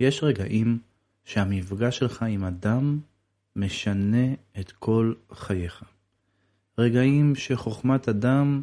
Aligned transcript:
יש 0.00 0.22
רגעים 0.22 0.78
שהמפגש 1.24 1.98
שלך 1.98 2.22
עם 2.22 2.44
אדם 2.44 3.00
משנה 3.56 4.26
את 4.60 4.72
כל 4.72 5.14
חייך. 5.32 5.84
רגעים 6.78 7.34
שחוכמת 7.34 8.08
אדם 8.08 8.62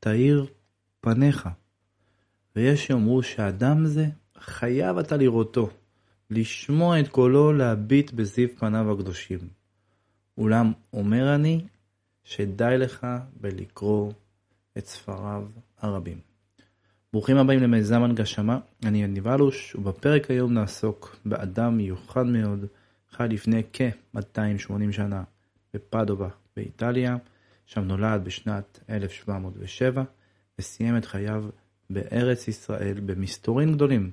תאיר 0.00 0.46
פניך. 1.00 1.48
ויש 2.56 2.86
שיאמרו 2.86 3.22
שאדם 3.22 3.86
זה, 3.86 4.06
חייב 4.38 4.98
אתה 4.98 5.16
לראותו, 5.16 5.70
לשמוע 6.30 7.00
את 7.00 7.08
קולו 7.08 7.52
להביט 7.52 8.12
בזיו 8.12 8.48
פניו 8.58 8.92
הקדושים. 8.92 9.38
אולם 10.38 10.72
אומר 10.92 11.34
אני, 11.34 11.64
שדי 12.24 12.74
לך 12.78 13.06
בלקרוא 13.40 14.12
את 14.78 14.86
ספריו 14.86 15.46
הרבים. 15.78 16.31
ברוכים 17.12 17.36
הבאים 17.36 17.62
למיזם 17.62 18.02
הנגשמה, 18.02 18.58
אני 18.84 19.02
יניב 19.02 19.28
אלוש, 19.28 19.74
ובפרק 19.74 20.30
היום 20.30 20.54
נעסוק 20.54 21.16
באדם 21.24 21.76
מיוחד 21.76 22.26
מאוד, 22.26 22.64
חי 23.10 23.26
לפני 23.30 23.62
כ-280 23.72 24.92
שנה 24.92 25.22
בפדובה 25.74 26.28
באיטליה, 26.56 27.16
שם 27.66 27.80
נולד 27.80 28.24
בשנת 28.24 28.80
1707, 28.90 30.02
וסיים 30.58 30.96
את 30.96 31.04
חייו 31.04 31.44
בארץ 31.90 32.48
ישראל 32.48 33.00
במסתורים 33.00 33.72
גדולים 33.72 34.10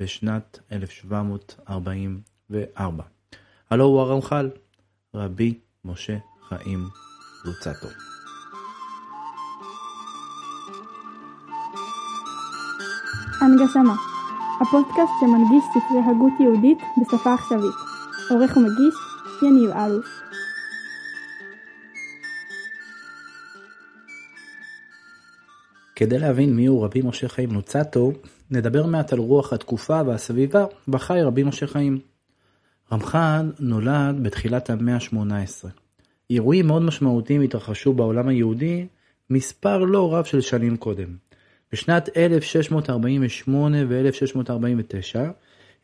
בשנת 0.00 0.58
1744. 0.72 3.04
הלו 3.70 3.84
הוא 3.84 4.00
הרמח"ל, 4.00 4.50
רבי 5.14 5.58
משה 5.84 6.16
חיים 6.48 6.88
לוצטו. 7.44 8.17
הנגשמה, 13.40 13.94
הפודקאסט 14.60 15.12
שמנגיש 15.20 15.64
ספרי 15.70 16.00
הגות 16.10 16.32
יהודית 16.40 16.78
בשפה 16.98 17.34
עכשווית. 17.34 17.74
עורך 18.30 18.56
ומגיש, 18.56 18.94
יניב 19.42 19.70
אלוש. 19.70 20.06
כדי 25.96 26.18
להבין 26.18 26.56
מיהו 26.56 26.82
רבי 26.82 27.02
משה 27.02 27.28
חיים 27.28 27.52
לוצטו, 27.52 28.12
נדבר 28.50 28.86
מעט 28.86 29.12
על 29.12 29.18
רוח 29.18 29.52
התקופה 29.52 30.00
והסביבה 30.06 30.64
בה 30.88 30.98
חי 30.98 31.22
רבי 31.22 31.42
משה 31.42 31.66
חיים. 31.66 31.98
רמח"ל 32.92 33.52
נולד 33.60 34.22
בתחילת 34.22 34.70
המאה 34.70 34.94
ה-18. 34.94 35.68
אירועים 36.30 36.66
מאוד 36.66 36.82
משמעותיים 36.82 37.40
התרחשו 37.40 37.92
בעולם 37.92 38.28
היהודי 38.28 38.86
מספר 39.30 39.78
לא 39.78 40.14
רב 40.14 40.24
של 40.24 40.40
שנים 40.40 40.76
קודם. 40.76 41.27
בשנת 41.72 42.08
1648 42.16 43.78
ו-1649 43.88 45.18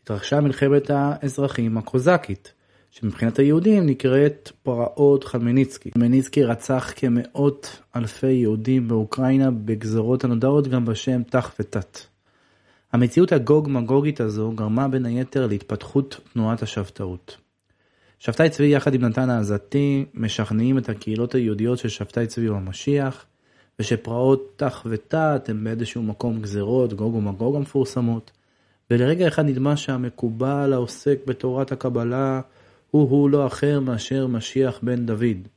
התרחשה 0.02 0.40
מלחמת 0.40 0.90
האזרחים 0.90 1.78
הקוזקית, 1.78 2.52
שמבחינת 2.90 3.38
היהודים 3.38 3.86
נקראת 3.86 4.50
פרעות 4.62 5.24
חלמניצקי. 5.24 5.90
חלמניצקי 5.94 6.44
רצח 6.44 6.92
כמאות 6.96 7.80
אלפי 7.96 8.32
יהודים 8.32 8.88
באוקראינה 8.88 9.50
בגזרות 9.50 10.24
הנודעות 10.24 10.68
גם 10.68 10.84
בשם 10.84 11.22
תח 11.22 11.55
ותת. 11.60 11.98
המציאות 12.92 13.32
הגוג 13.32 13.68
מגוגית 13.70 14.20
הזו 14.20 14.52
גרמה 14.55 14.88
בין 14.88 15.06
היתר 15.06 15.46
להתפתחות 15.46 16.20
תנועת 16.32 16.62
השבתאות. 16.62 17.36
שבתאי 18.18 18.50
צבי 18.50 18.66
יחד 18.66 18.94
עם 18.94 19.05
נתן 19.05 19.30
העזתי 19.30 20.05
משכנעים 20.14 20.78
את 20.78 20.88
הקהילות 20.88 21.34
היהודיות 21.34 21.78
ששבתאי 21.78 22.27
צבי 22.27 22.46
הוא 22.46 22.56
המשיח, 22.56 23.27
ושפרעות 23.78 24.53
תח 24.56 24.86
ותת 24.91 25.48
הם 25.48 25.64
באיזשהו 25.64 26.03
מקום 26.03 26.42
גזרות, 26.42 26.92
גוג 26.92 27.14
ומגוג 27.14 27.56
המפורסמות, 27.56 28.30
ולרגע 28.91 29.28
אחד 29.28 29.44
נדמה 29.44 29.77
שהמקובל 29.77 30.72
העוסק 30.72 31.19
בתורת 31.27 31.72
הקבלה 31.72 32.41
הוא-הוא 32.91 33.30
לא 33.30 33.47
אחר 33.47 33.80
מאשר 33.80 34.27
משיח 34.27 34.78
בן 34.83 35.06
דוד, 35.06 35.48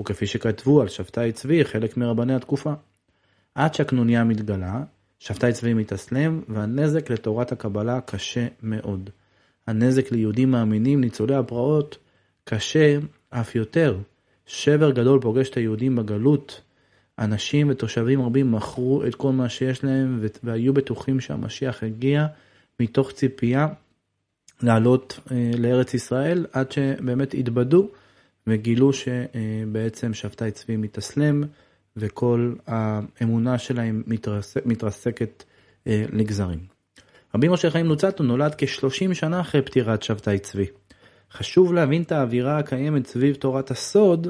וכפי 0.00 0.26
שכתבו 0.26 0.80
על 0.80 0.88
שבתאי 0.88 1.32
צבי 1.32 1.64
חלק 1.64 1.96
מרבני 1.96 2.34
התקופה. 2.34 2.72
עד 3.54 3.74
שהקנוניה 3.74 4.24
מתגלה, 4.24 4.82
שבתאי 5.18 5.52
צבי 5.52 5.74
מתאסלם, 5.74 6.40
והנזק 6.48 7.10
לתורת 7.10 7.52
הקבלה 7.52 8.00
קשה 8.00 8.46
מאוד. 8.62 9.10
הנזק 9.66 10.12
ליהודים 10.12 10.50
מאמינים 10.50 11.00
ניצולי 11.00 11.34
הפרעות 11.34 11.98
קשה 12.44 12.98
אף 13.30 13.54
יותר. 13.54 13.98
שבר 14.46 14.90
גדול 14.90 15.20
פוגש 15.20 15.50
את 15.50 15.56
היהודים 15.56 15.96
בגלות. 15.96 16.60
אנשים 17.18 17.70
ותושבים 17.70 18.22
רבים 18.22 18.52
מכרו 18.52 19.04
את 19.06 19.14
כל 19.14 19.32
מה 19.32 19.48
שיש 19.48 19.84
להם 19.84 20.20
והיו 20.42 20.74
בטוחים 20.74 21.20
שהמשיח 21.20 21.82
הגיע 21.82 22.26
מתוך 22.80 23.12
ציפייה 23.12 23.68
לעלות 24.62 25.20
אה, 25.30 25.50
לארץ 25.58 25.94
ישראל 25.94 26.46
עד 26.52 26.72
שבאמת 26.72 27.34
התבדו 27.34 27.88
וגילו 28.46 28.90
שבעצם 28.92 30.14
שבתאי 30.14 30.50
צבי 30.50 30.76
מתאסלם 30.76 31.44
וכל 31.96 32.54
האמונה 32.66 33.58
שלהם 33.58 34.02
מתרסק, 34.06 34.66
מתרסקת 34.66 35.44
אה, 35.86 36.04
לגזרים. 36.12 36.58
רבי 37.34 37.48
משה 37.48 37.70
חיים 37.70 37.86
לוצטו 37.86 38.24
נולד 38.24 38.54
כ-30 38.58 39.14
שנה 39.14 39.40
אחרי 39.40 39.62
פטירת 39.62 40.02
שבתאי 40.02 40.38
צבי. 40.38 40.66
חשוב 41.32 41.74
להבין 41.74 42.02
את 42.02 42.12
האווירה 42.12 42.58
הקיימת 42.58 43.06
סביב 43.06 43.34
תורת 43.34 43.70
הסוד, 43.70 44.28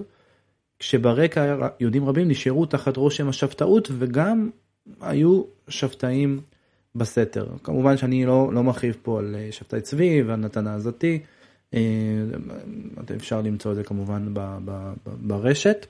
כשברקע 0.79 1.69
יהודים 1.81 2.05
רבים 2.09 2.29
נשארו 2.29 2.67
תחת 2.67 2.97
רושם 2.97 3.29
השבתאות 3.29 3.89
וגם 3.99 4.51
היו 5.01 5.43
שבתאים 5.69 6.41
בסתר. 6.95 7.47
כמובן 7.63 7.97
שאני 7.97 8.27
לא, 8.27 8.51
לא 8.53 8.63
מרחיב 8.63 8.97
פה 9.03 9.19
על 9.19 9.37
אה, 9.39 9.49
שבתאי 9.53 9.81
צבי 9.81 10.23
ועל 10.23 10.37
נתן 10.37 10.67
העזתי, 10.67 11.19
אה, 11.75 11.81
אפשר 13.17 13.41
למצוא 13.41 13.71
את 13.71 13.77
זה 13.77 13.85
כמובן 13.85 14.35
ב, 14.35 14.59
ב, 14.65 14.93
ב, 15.07 15.11
ברשת. 15.21 15.87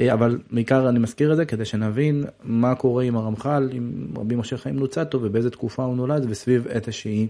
אה, 0.00 0.12
אבל 0.12 0.38
בעיקר 0.50 0.88
אני 0.88 0.98
מזכיר 0.98 1.32
את 1.32 1.36
זה 1.36 1.44
כדי 1.44 1.64
שנבין 1.64 2.24
מה 2.42 2.74
קורה 2.74 3.04
עם 3.04 3.16
הרמח"ל, 3.16 3.68
עם 3.72 4.06
רבי 4.16 4.34
משה 4.34 4.58
חיים 4.58 4.78
לוצטו 4.78 5.22
ובאיזה 5.22 5.50
תקופה 5.50 5.84
הוא 5.84 5.96
נולד 5.96 6.26
וסביב 6.28 6.66
איזושהי 6.66 7.28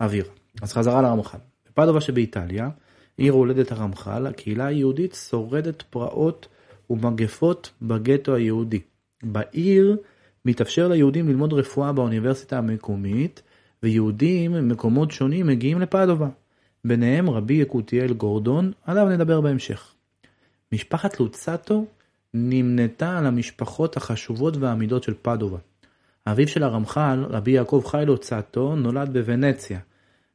אווירה. 0.00 0.30
אז 0.62 0.72
חזרה 0.72 1.02
לרמח"ל. 1.02 1.38
בפדובה 1.68 2.00
שבאיטליה, 2.00 2.68
עיר 3.20 3.32
הולדת 3.32 3.72
הרמח"ל, 3.72 4.26
הקהילה 4.26 4.66
היהודית 4.66 5.14
שורדת 5.14 5.82
פרעות 5.82 6.48
ומגפות 6.90 7.70
בגטו 7.82 8.34
היהודי. 8.34 8.80
בעיר 9.22 9.96
מתאפשר 10.44 10.88
ליהודים 10.88 11.28
ללמוד 11.28 11.52
רפואה 11.52 11.92
באוניברסיטה 11.92 12.58
המקומית, 12.58 13.42
ויהודים 13.82 14.52
ממקומות 14.52 15.10
שונים 15.10 15.46
מגיעים 15.46 15.80
לפדובה. 15.80 16.28
ביניהם 16.84 17.30
רבי 17.30 17.54
יקותיאל 17.54 18.12
גורדון, 18.12 18.72
עליו 18.84 19.08
נדבר 19.08 19.40
בהמשך. 19.40 19.94
משפחת 20.72 21.20
לוצטו 21.20 21.84
נמנתה 22.34 23.18
על 23.18 23.26
המשפחות 23.26 23.96
החשובות 23.96 24.56
והעמידות 24.56 25.02
של 25.02 25.14
פדובה. 25.22 25.58
אביו 26.26 26.48
של 26.48 26.62
הרמח"ל, 26.62 27.24
רבי 27.28 27.50
יעקב 27.50 27.82
חי 27.86 28.02
לוצטו, 28.06 28.76
נולד 28.76 29.12
בוונציה 29.12 29.78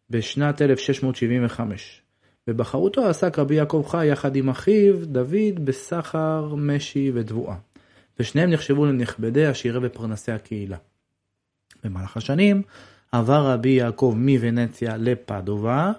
בשנת 0.09 0.61
1675. 0.61 2.04
בבחרותו 2.47 3.05
עסק 3.05 3.39
רבי 3.39 3.55
יעקב 3.55 3.85
חי 3.87 4.07
יחד 4.07 4.35
עם 4.35 4.49
אחיו 4.49 5.05
דוד 5.05 5.65
בסחר, 5.65 6.55
משי 6.57 7.11
ותבואה. 7.13 7.55
ושניהם 8.19 8.49
נחשבו 8.49 8.85
לנכבדי 8.85 9.45
עשירי 9.45 9.87
ופרנסי 9.87 10.31
הקהילה. 10.31 10.77
במהלך 11.83 12.17
השנים 12.17 12.61
עבר 13.11 13.51
רבי 13.51 13.69
יעקב 13.69 14.13
מוונציה 14.17 14.97
לפדובה, 14.97 15.91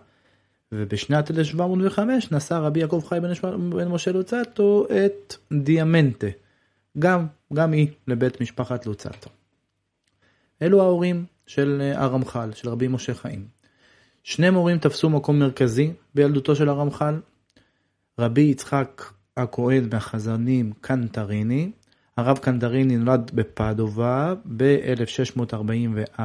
ובשנת 0.73 1.31
1705 1.31 2.33
נשא 2.33 2.55
רבי 2.55 2.81
יעקב 2.81 3.03
חי 3.09 3.19
בן, 3.21 3.33
בן 3.71 3.89
משה 3.89 4.13
לוצטו 4.13 4.87
את 4.91 5.35
דיאמנטה, 5.53 6.27
גם, 6.99 7.27
גם 7.55 7.73
היא 7.73 7.89
לבית 8.09 8.41
משפחת 8.41 8.87
לוצטו. 8.87 9.31
אלו 10.63 10.83
ההורים 10.83 11.25
של 11.47 11.79
אה, 11.81 12.03
הרמח"ל, 12.03 12.53
של 12.53 12.69
רבי 12.69 12.89
משה 12.89 13.15
חיים. 13.15 13.56
שני 14.29 14.51
מורים 14.51 14.79
תפסו 14.79 15.11
מקום 15.11 15.39
מרכזי 15.39 15.93
בילדותו 16.15 16.57
של 16.57 16.69
הרמח"ל. 16.69 17.21
רבי 18.19 18.41
יצחק 18.41 19.03
הכהן 19.37 19.89
מהחזנים 19.93 20.73
קנטריני, 20.81 21.71
הרב 22.17 22.39
קנטריני 22.39 22.97
נולד 22.97 23.31
בפדובה 23.35 24.35
ב-1644, 24.57 26.21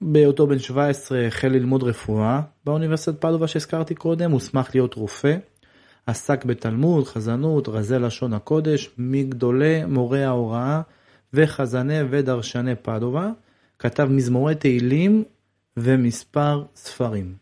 בהיותו 0.00 0.46
בן 0.46 0.58
17 0.58 1.26
החל 1.26 1.48
ללמוד 1.48 1.82
רפואה 1.82 2.40
באוניברסיטת 2.64 3.20
פדובה 3.20 3.48
שהזכרתי 3.48 3.94
קודם, 3.94 4.30
הוסמך 4.30 4.70
להיות 4.74 4.94
רופא, 4.94 5.36
עסק 6.06 6.44
בתלמוד, 6.44 7.04
חזנות, 7.06 7.68
רזי 7.68 7.98
לשון 7.98 8.32
הקודש, 8.32 8.90
מגדולי 8.98 9.84
מורי 9.84 10.24
ההוראה 10.24 10.80
וחזני 11.32 11.98
ודרשני 12.10 12.74
פדובה, 12.74 13.30
כתב 13.78 14.08
מזמורי 14.10 14.54
תהילים 14.54 15.24
ומספר 15.76 16.64
ספרים. 16.76 17.34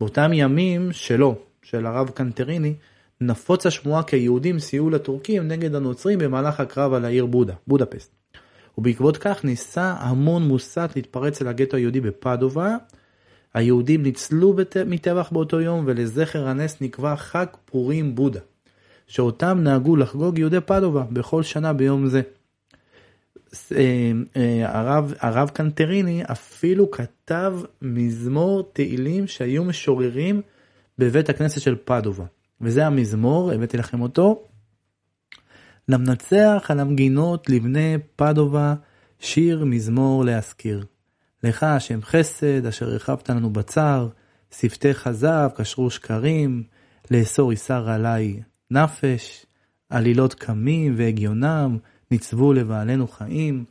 באותם 0.00 0.30
ימים 0.32 0.92
שלו, 0.92 1.38
של 1.62 1.86
הרב 1.86 2.10
קנטריני, 2.10 2.74
נפוץ 3.20 3.66
השמועה 3.66 4.02
כי 4.02 4.16
היהודים 4.16 4.58
סייעו 4.58 4.90
לטורקים 4.90 5.48
נגד 5.48 5.74
הנוצרים 5.74 6.18
במהלך 6.18 6.60
הקרב 6.60 6.92
על 6.92 7.04
העיר 7.04 7.26
בודה, 7.26 7.54
בודפסט. 7.66 8.14
ובעקבות 8.78 9.16
כך 9.16 9.44
ניסה 9.44 9.94
המון 9.98 10.42
מוסת 10.42 10.90
להתפרץ 10.96 11.42
אל 11.42 11.48
הגטו 11.48 11.76
היהודי 11.76 12.00
בפדובה. 12.00 12.76
היהודים 13.54 14.02
ניצלו 14.02 14.52
בת... 14.52 14.76
מטבח 14.76 15.28
באותו 15.32 15.60
יום 15.60 15.84
ולזכר 15.86 16.48
הנס 16.48 16.80
נקבע 16.80 17.16
חג 17.16 17.46
פורים 17.64 18.14
בודה, 18.14 18.40
שאותם 19.06 19.58
נהגו 19.62 19.96
לחגוג 19.96 20.38
יהודי 20.38 20.60
פדובה 20.60 21.04
בכל 21.10 21.42
שנה 21.42 21.72
ביום 21.72 22.06
זה. 22.06 22.22
הרב, 24.64 25.14
הרב 25.20 25.48
קנטריני 25.48 26.22
אפילו 26.32 26.90
כתב 26.90 27.54
מזמור 27.82 28.70
תהילים 28.72 29.26
שהיו 29.26 29.64
משוררים 29.64 30.42
בבית 30.98 31.28
הכנסת 31.28 31.60
של 31.60 31.76
פדובה. 31.84 32.24
וזה 32.60 32.86
המזמור, 32.86 33.52
הבאתי 33.52 33.76
לכם 33.76 34.00
אותו. 34.00 34.42
למנצח 35.88 36.66
על 36.68 36.80
המגינות 36.80 37.50
לבני 37.50 37.96
פדובה 38.16 38.74
שיר 39.20 39.64
מזמור 39.64 40.24
להזכיר. 40.24 40.84
לך 41.44 41.62
השם 41.62 42.02
חסד 42.02 42.66
אשר 42.66 42.90
הרחבת 42.90 43.30
לנו 43.30 43.50
בצר, 43.50 44.08
שפתי 44.50 44.94
כזב 44.94 45.48
קשרו 45.56 45.90
שקרים, 45.90 46.62
לאסור 47.10 47.50
איסר 47.50 47.90
עלי 47.90 48.40
נפש, 48.70 49.46
עלילות 49.90 50.34
קמים 50.34 50.94
והגיונם, 50.96 51.78
ניצבו 52.10 52.52
לבעלנו 52.52 53.08
חיים. 53.08 53.64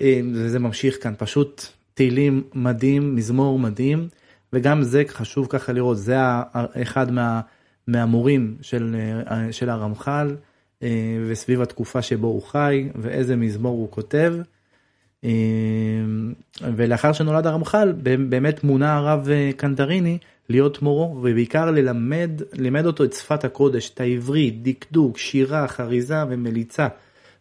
אה, 0.00 0.20
וזה 0.34 0.58
ממשיך 0.58 1.02
כאן, 1.02 1.14
פשוט 1.18 1.66
תהילים 1.94 2.42
מדהים, 2.54 3.16
מזמור 3.16 3.58
מדהים, 3.58 4.08
וגם 4.52 4.82
זה 4.82 5.02
חשוב 5.08 5.46
ככה 5.50 5.72
לראות, 5.72 5.98
זה 5.98 6.16
אחד 6.82 7.10
מה, 7.10 7.40
מהמורים 7.86 8.56
של, 8.62 8.96
אה, 9.30 9.52
של 9.52 9.70
הרמח"ל, 9.70 10.36
אה, 10.82 10.88
וסביב 11.28 11.60
התקופה 11.60 12.02
שבו 12.02 12.26
הוא 12.26 12.42
חי, 12.42 12.88
ואיזה 12.94 13.36
מזמור 13.36 13.72
הוא 13.72 13.90
כותב. 13.90 14.34
ולאחר 16.76 17.12
שנולד 17.12 17.46
הרמח"ל, 17.46 17.92
באמת 18.28 18.64
מונה 18.64 18.96
הרב 18.96 19.28
קנטריני 19.56 20.18
להיות 20.48 20.82
מורו, 20.82 21.16
ובעיקר 21.16 21.70
ללמד, 21.70 22.30
לימד 22.52 22.86
אותו 22.86 23.04
את 23.04 23.12
שפת 23.12 23.44
הקודש, 23.44 23.90
את 23.90 24.00
העברית, 24.00 24.62
דקדוק, 24.62 25.18
שירה, 25.18 25.68
חריזה 25.68 26.24
ומליצה. 26.28 26.88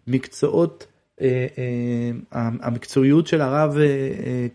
מקצועות, 0.07 0.87
אה, 1.21 1.47
אה, 1.57 2.49
המקצועיות 2.61 3.27
של 3.27 3.41
הרב 3.41 3.77
אה, 3.77 4.47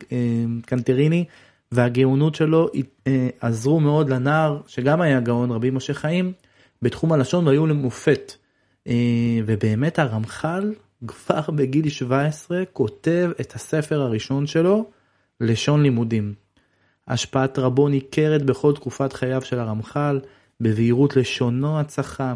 קנטריני 0.66 1.24
והגאונות 1.72 2.34
שלו 2.34 2.68
עזרו 3.40 3.80
מאוד 3.80 4.10
לנער, 4.10 4.60
שגם 4.66 5.00
היה 5.00 5.20
גאון, 5.20 5.50
רבי 5.50 5.70
משה 5.70 5.94
חיים, 5.94 6.32
בתחום 6.82 7.12
הלשון 7.12 7.46
והיו 7.46 7.66
למופת. 7.66 8.32
ובאמת 9.46 9.98
הרמח"ל 9.98 10.72
כבר 11.06 11.40
בגיל 11.54 11.88
17 11.88 12.62
כותב 12.72 13.30
את 13.40 13.54
הספר 13.54 14.00
הראשון 14.00 14.46
שלו, 14.46 14.90
לשון 15.40 15.82
לימודים. 15.82 16.34
השפעת 17.08 17.58
רבו 17.58 17.88
ניכרת 17.88 18.42
בכל 18.42 18.74
תקופת 18.74 19.12
חייו 19.12 19.42
של 19.42 19.58
הרמח"ל, 19.58 20.20
בבהירות 20.60 21.16
לשונו 21.16 21.80
הצחה, 21.80 22.34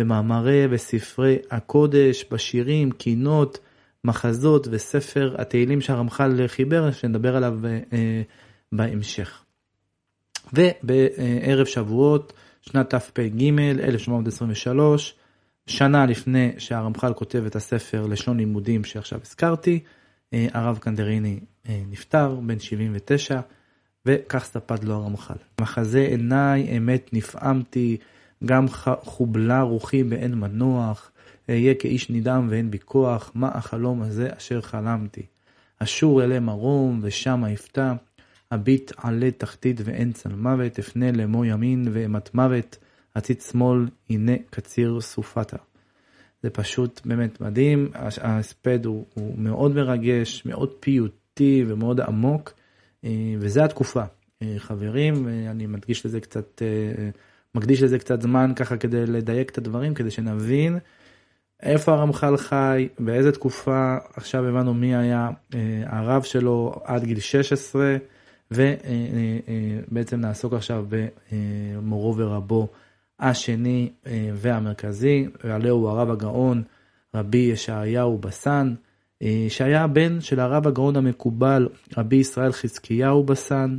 במאמרי 0.00 0.66
וספרי 0.70 1.38
הקודש, 1.50 2.24
בשירים, 2.30 2.90
קינות, 2.90 3.58
מחזות 4.04 4.68
וספר 4.70 5.34
התהילים 5.38 5.80
שהרמח"ל 5.80 6.46
חיבר, 6.46 6.90
שנדבר 6.90 7.36
עליו 7.36 7.58
אה, 7.66 8.22
בהמשך. 8.72 9.44
ובערב 10.52 11.66
שבועות, 11.66 12.32
שנת 12.60 12.94
תפ"ג, 12.94 13.42
1823, 13.60 15.14
שנה 15.66 16.06
לפני 16.06 16.52
שהרמח"ל 16.58 17.12
כותב 17.12 17.44
את 17.46 17.56
הספר 17.56 18.06
לשון 18.06 18.36
לימודים 18.36 18.84
שעכשיו 18.84 19.20
הזכרתי, 19.26 19.80
אה, 20.32 20.46
הרב 20.52 20.78
קנדריני 20.78 21.40
אה, 21.68 21.82
נפטר, 21.90 22.34
בן 22.34 22.58
79, 22.58 23.40
וכך 24.06 24.44
ספד 24.44 24.84
לו 24.84 24.94
הרמח"ל. 24.94 25.60
מחזה 25.60 26.00
עיניי 26.00 26.76
אמת 26.76 27.10
נפעמתי, 27.12 27.96
גם 28.44 28.66
חובלה 29.02 29.62
רוחי 29.62 30.04
באין 30.04 30.34
מנוח, 30.34 31.10
אהיה 31.50 31.74
כאיש 31.74 32.10
נדהם 32.10 32.46
ואין 32.50 32.70
בי 32.70 32.78
כוח, 32.84 33.32
מה 33.34 33.48
החלום 33.48 34.02
הזה 34.02 34.28
אשר 34.38 34.60
חלמתי. 34.60 35.22
אשור 35.78 36.24
אלי 36.24 36.38
מרום 36.38 37.00
ושמה 37.02 37.52
אפתע, 37.52 37.92
אביט 38.54 38.92
עלי 38.96 39.30
תחתית 39.30 39.80
ואין 39.84 40.12
צל 40.12 40.34
מוות, 40.34 40.78
אפנה 40.78 41.12
לאמו 41.12 41.44
ימין 41.44 41.88
ואימת 41.92 42.34
מוות, 42.34 42.78
עציץ 43.14 43.50
שמאל, 43.50 43.86
הנה 44.10 44.32
קציר 44.50 45.00
סופתה. 45.00 45.56
זה 46.42 46.50
פשוט 46.50 47.00
באמת 47.04 47.40
מדהים, 47.40 47.90
ההספד 48.20 48.86
הוא, 48.86 49.06
הוא 49.14 49.38
מאוד 49.38 49.74
מרגש, 49.74 50.46
מאוד 50.46 50.70
פיוטי 50.80 51.64
ומאוד 51.68 52.00
עמוק, 52.00 52.52
אה, 53.04 53.10
וזה 53.38 53.64
התקופה. 53.64 54.02
אה, 54.42 54.54
חברים, 54.58 55.28
אה, 55.28 55.50
אני 55.50 55.66
מדגיש 55.66 56.06
לזה 56.06 56.20
קצת 56.20 56.62
מקדיש 57.54 57.82
לזה 57.82 57.98
קצת 57.98 58.22
זמן 58.22 58.52
ככה 58.56 58.76
כדי 58.76 59.06
לדייק 59.06 59.50
את 59.50 59.58
הדברים, 59.58 59.94
כדי 59.94 60.10
שנבין 60.10 60.78
איפה 61.62 61.92
הרמח"ל 61.92 62.36
חי, 62.36 62.88
באיזה 62.98 63.32
תקופה, 63.32 63.96
עכשיו 64.16 64.46
הבנו 64.46 64.74
מי 64.74 64.96
היה 64.96 65.30
אה, 65.54 65.82
הרב 65.86 66.22
שלו 66.22 66.74
עד 66.84 67.04
גיל 67.04 67.20
16, 67.20 67.96
ובעצם 68.50 70.16
אה, 70.16 70.20
אה, 70.22 70.28
נעסוק 70.28 70.52
עכשיו 70.52 70.86
במורו 71.30 72.16
ורבו 72.16 72.68
השני 73.18 73.90
והמרכזי, 74.34 75.26
ועליה 75.44 75.72
הוא 75.72 75.88
הרב 75.88 76.10
הגאון 76.10 76.62
רבי 77.14 77.38
ישעיהו 77.38 78.18
בסן, 78.18 78.74
שהיה 79.48 79.84
הבן 79.84 80.20
של 80.20 80.40
הרב 80.40 80.66
הגאון 80.66 80.96
המקובל 80.96 81.68
רבי 81.96 82.16
ישראל 82.16 82.52
חזקיהו 82.52 83.24
בסן. 83.24 83.78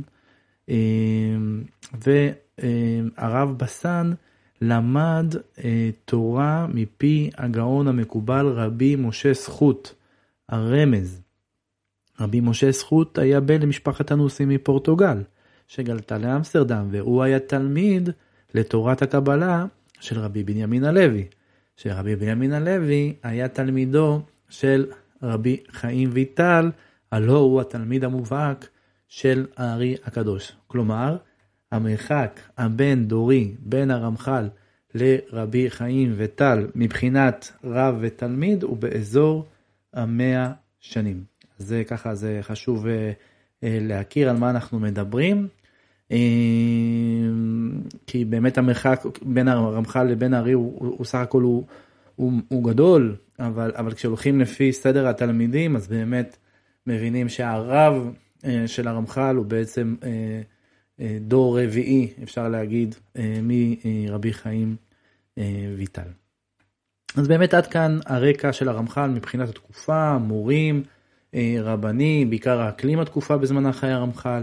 הרב 3.16 3.58
בסן 3.58 4.12
למד 4.60 5.34
אה, 5.64 5.90
תורה 6.04 6.66
מפי 6.74 7.30
הגאון 7.38 7.88
המקובל 7.88 8.46
רבי 8.46 8.96
משה 8.96 9.32
זכות, 9.32 9.94
הרמז. 10.48 11.22
רבי 12.20 12.40
משה 12.40 12.70
זכות 12.70 13.18
היה 13.18 13.40
בן 13.40 13.62
למשפחת 13.62 14.10
הנוסים 14.10 14.48
מפורטוגל, 14.48 15.18
שגלתה 15.68 16.18
לאמסטרדם, 16.18 16.88
והוא 16.90 17.22
היה 17.22 17.38
תלמיד 17.38 18.08
לתורת 18.54 19.02
הקבלה 19.02 19.66
של 20.00 20.18
רבי 20.18 20.44
בנימין 20.44 20.84
הלוי, 20.84 21.26
שרבי 21.76 22.16
בנימין 22.16 22.52
הלוי 22.52 23.14
היה 23.22 23.48
תלמידו 23.48 24.20
של 24.48 24.86
רבי 25.22 25.56
חיים 25.70 26.10
ויטל, 26.12 26.70
הלא 27.12 27.38
הוא 27.38 27.60
התלמיד 27.60 28.04
המובהק 28.04 28.68
של 29.08 29.46
הארי 29.56 29.96
הקדוש. 30.04 30.52
כלומר, 30.66 31.16
המרחק 31.72 32.40
הבין 32.58 33.04
דורי 33.04 33.54
בין 33.58 33.90
הרמח"ל 33.90 34.48
לרבי 34.94 35.70
חיים 35.70 36.12
וטל 36.16 36.66
מבחינת 36.74 37.52
רב 37.64 37.96
ותלמיד 38.00 38.62
הוא 38.62 38.76
באזור 38.76 39.46
המאה 39.94 40.52
שנים. 40.80 41.24
זה 41.58 41.82
ככה, 41.84 42.14
זה 42.14 42.38
חשוב 42.42 42.86
אה, 42.86 43.12
אה, 43.64 43.78
להכיר 43.80 44.30
על 44.30 44.36
מה 44.36 44.50
אנחנו 44.50 44.80
מדברים. 44.80 45.48
אה, 46.12 46.18
כי 48.06 48.24
באמת 48.24 48.58
המרחק 48.58 49.04
בין 49.22 49.48
הרמח"ל 49.48 50.04
לבין 50.04 50.34
הארי 50.34 50.52
הוא, 50.52 50.72
הוא, 50.78 50.94
הוא 50.98 51.04
סך 51.04 51.18
הכל 51.18 51.42
הוא, 51.42 51.64
הוא, 52.16 52.32
הוא 52.48 52.64
גדול, 52.64 53.16
אבל, 53.38 53.72
אבל 53.76 53.94
כשהולכים 53.94 54.40
לפי 54.40 54.72
סדר 54.72 55.08
התלמידים 55.08 55.76
אז 55.76 55.88
באמת 55.88 56.36
מבינים 56.86 57.28
שהרב 57.28 58.12
של 58.66 58.88
הרמח"ל 58.88 59.36
הוא 59.36 59.46
בעצם 59.46 59.94
דור 61.20 61.60
רביעי, 61.60 62.08
אפשר 62.22 62.48
להגיד, 62.48 62.94
אה, 63.18 63.40
מרבי 63.42 64.32
חיים 64.32 64.76
אה, 65.38 65.74
ויטל. 65.76 66.08
אז 67.16 67.28
באמת 67.28 67.54
עד 67.54 67.66
כאן 67.66 67.98
הרקע 68.06 68.52
של 68.52 68.68
הרמח"ל 68.68 69.10
מבחינת 69.10 69.48
התקופה, 69.48 70.18
מורים, 70.18 70.82
רבנים, 71.60 72.30
בעיקר 72.30 72.60
האקלים 72.60 73.00
התקופה 73.00 73.36
בזמן 73.36 73.66
החיי 73.66 73.92
הרמח"ל. 73.92 74.42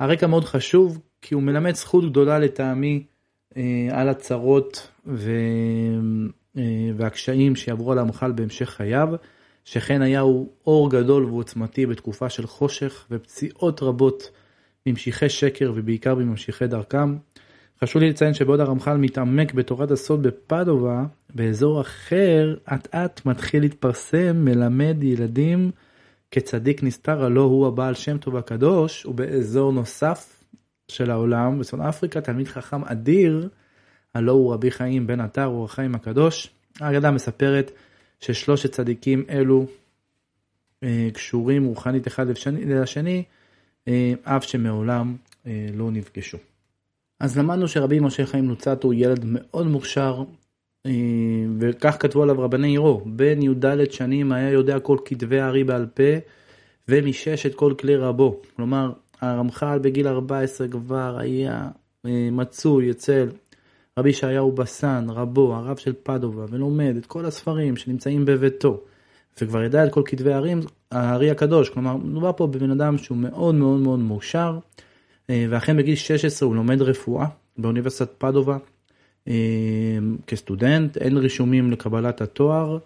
הרקע 0.00 0.26
מאוד 0.26 0.44
חשוב 0.44 1.00
כי 1.22 1.34
הוא 1.34 1.42
מלמד 1.42 1.74
זכות 1.74 2.10
גדולה 2.10 2.38
לטעמי 2.38 3.04
על 3.90 4.08
הצרות 4.08 4.90
ו... 5.06 5.30
והקשיים 6.96 7.56
שיעברו 7.56 7.92
על 7.92 7.98
הרמח"ל 7.98 8.32
בהמשך 8.32 8.70
חייו, 8.70 9.08
שכן 9.64 10.02
היה 10.02 10.20
הוא 10.20 10.48
אור 10.66 10.90
גדול 10.90 11.24
ועוצמתי 11.24 11.86
בתקופה 11.86 12.28
של 12.28 12.46
חושך 12.46 13.06
ופציעות 13.10 13.82
רבות 13.82 14.30
ממשיכי 14.86 15.28
שקר 15.28 15.72
ובעיקר 15.74 16.14
בממשיכי 16.14 16.66
דרכם. 16.66 17.16
חשוב 17.80 18.02
לי 18.02 18.10
לציין 18.10 18.34
שבעוד 18.34 18.60
הרמח"ל 18.60 18.96
מתעמק 18.96 19.54
בתורת 19.54 19.90
הסוד 19.90 20.22
בפדובה, 20.22 21.04
באזור 21.34 21.80
אחר 21.80 22.56
אט 22.74 22.94
אט 22.94 23.26
מתחיל 23.26 23.62
להתפרסם 23.62 24.44
מלמד 24.44 24.96
ילדים 25.02 25.70
כצדיק 26.30 26.82
נסתר 26.82 27.24
הלא 27.24 27.40
הוא 27.40 27.66
הבעל 27.66 27.94
שם 27.94 28.18
טוב 28.18 28.36
הקדוש 28.36 29.06
ובאזור 29.06 29.72
נוסף 29.72 30.44
של 30.88 31.10
העולם 31.10 31.58
בצפון 31.58 31.80
אפריקה 31.80 32.20
תלמיד 32.20 32.48
חכם 32.48 32.84
אדיר 32.84 33.48
הלא 34.14 34.32
הוא 34.32 34.54
רבי 34.54 34.70
חיים 34.70 35.06
בן 35.06 35.20
עטר 35.20 35.46
אור 35.46 35.64
החיים 35.64 35.94
הקדוש. 35.94 36.50
האגדה 36.80 37.10
מספרת 37.10 37.70
ששלושת 38.20 38.72
צדיקים 38.72 39.24
אלו 39.30 39.66
אה, 40.82 41.08
קשורים 41.14 41.64
רוחנית 41.64 42.06
אחד 42.06 42.26
לשני, 42.28 43.24
אף 44.22 44.44
שמעולם 44.44 45.16
לא 45.74 45.90
נפגשו. 45.90 46.38
אז 47.20 47.38
למדנו 47.38 47.68
שרבי 47.68 48.00
משה 48.00 48.26
חיים 48.26 48.48
לוצטו 48.48 48.88
הוא 48.88 48.94
ילד 48.94 49.24
מאוד 49.24 49.66
מוכשר, 49.66 50.22
וכך 51.60 51.96
כתבו 52.00 52.22
עליו 52.22 52.40
רבני 52.40 52.68
עירו, 52.68 53.02
בן 53.06 53.42
י"ד 53.42 53.90
שנים 53.90 54.32
היה 54.32 54.50
יודע 54.50 54.80
כל 54.80 54.98
כתבי 55.04 55.40
הארי 55.40 55.64
בעל 55.64 55.86
פה, 55.86 56.18
ומשש 56.88 57.46
את 57.46 57.54
כל 57.54 57.74
כלי 57.78 57.96
רבו. 57.96 58.40
כלומר, 58.56 58.92
הרמח"ל 59.20 59.78
בגיל 59.78 60.08
14 60.08 60.68
כבר 60.68 61.18
היה 61.18 61.68
מצוי 62.32 62.90
אצל 62.90 63.28
רבי 63.98 64.10
ישעיהו 64.10 64.52
בסן, 64.52 65.06
רבו, 65.08 65.54
הרב 65.54 65.76
של 65.76 65.92
פדובה, 66.02 66.44
ולומד 66.50 66.94
את 66.96 67.06
כל 67.06 67.24
הספרים 67.24 67.76
שנמצאים 67.76 68.24
בביתו, 68.24 68.80
וכבר 69.40 69.62
ידע 69.62 69.84
את 69.84 69.92
כל 69.92 70.02
כתבי 70.04 70.32
הערים, 70.32 70.60
הארי 70.90 71.30
הקדוש, 71.30 71.70
כלומר, 71.70 71.96
מדובר 71.96 72.32
פה 72.36 72.46
בבן 72.46 72.70
אדם 72.70 72.98
שהוא 72.98 73.18
מאוד 73.18 73.54
מאוד 73.54 73.80
מאוד 73.80 73.98
מאושר, 73.98 74.58
אה, 75.30 75.46
ואכן 75.50 75.76
בגיל 75.76 75.94
16 75.94 76.48
הוא 76.48 76.56
לומד 76.56 76.82
רפואה 76.82 77.26
באוניברסיטת 77.58 78.10
פדובה 78.18 78.56
אה, 79.28 79.34
כסטודנט, 80.26 80.96
אין 80.96 81.16
רישומים 81.16 81.70
לקבלת 81.70 82.20
התואר. 82.20 82.78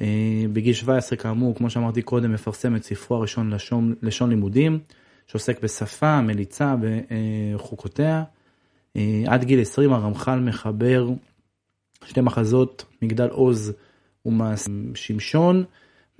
אה, 0.00 0.44
בגיל 0.52 0.74
17 0.74 1.18
כאמור, 1.18 1.54
כמו 1.54 1.70
שאמרתי 1.70 2.02
קודם, 2.02 2.32
מפרסם 2.32 2.76
את 2.76 2.84
ספרו 2.84 3.16
הראשון 3.16 3.50
לשון, 3.50 3.94
לשון 4.02 4.30
לימודים, 4.30 4.78
שעוסק 5.26 5.62
בשפה, 5.62 6.20
מליצה 6.20 6.74
וחוקותיה. 7.54 8.24
עד 9.26 9.44
גיל 9.44 9.60
20 9.60 9.92
הרמח"ל 9.92 10.40
מחבר 10.40 11.08
שתי 12.04 12.20
מחזות, 12.20 12.84
מגדל 13.02 13.28
עוז 13.28 13.72
ומעש 14.26 14.66
שמשון, 14.94 15.64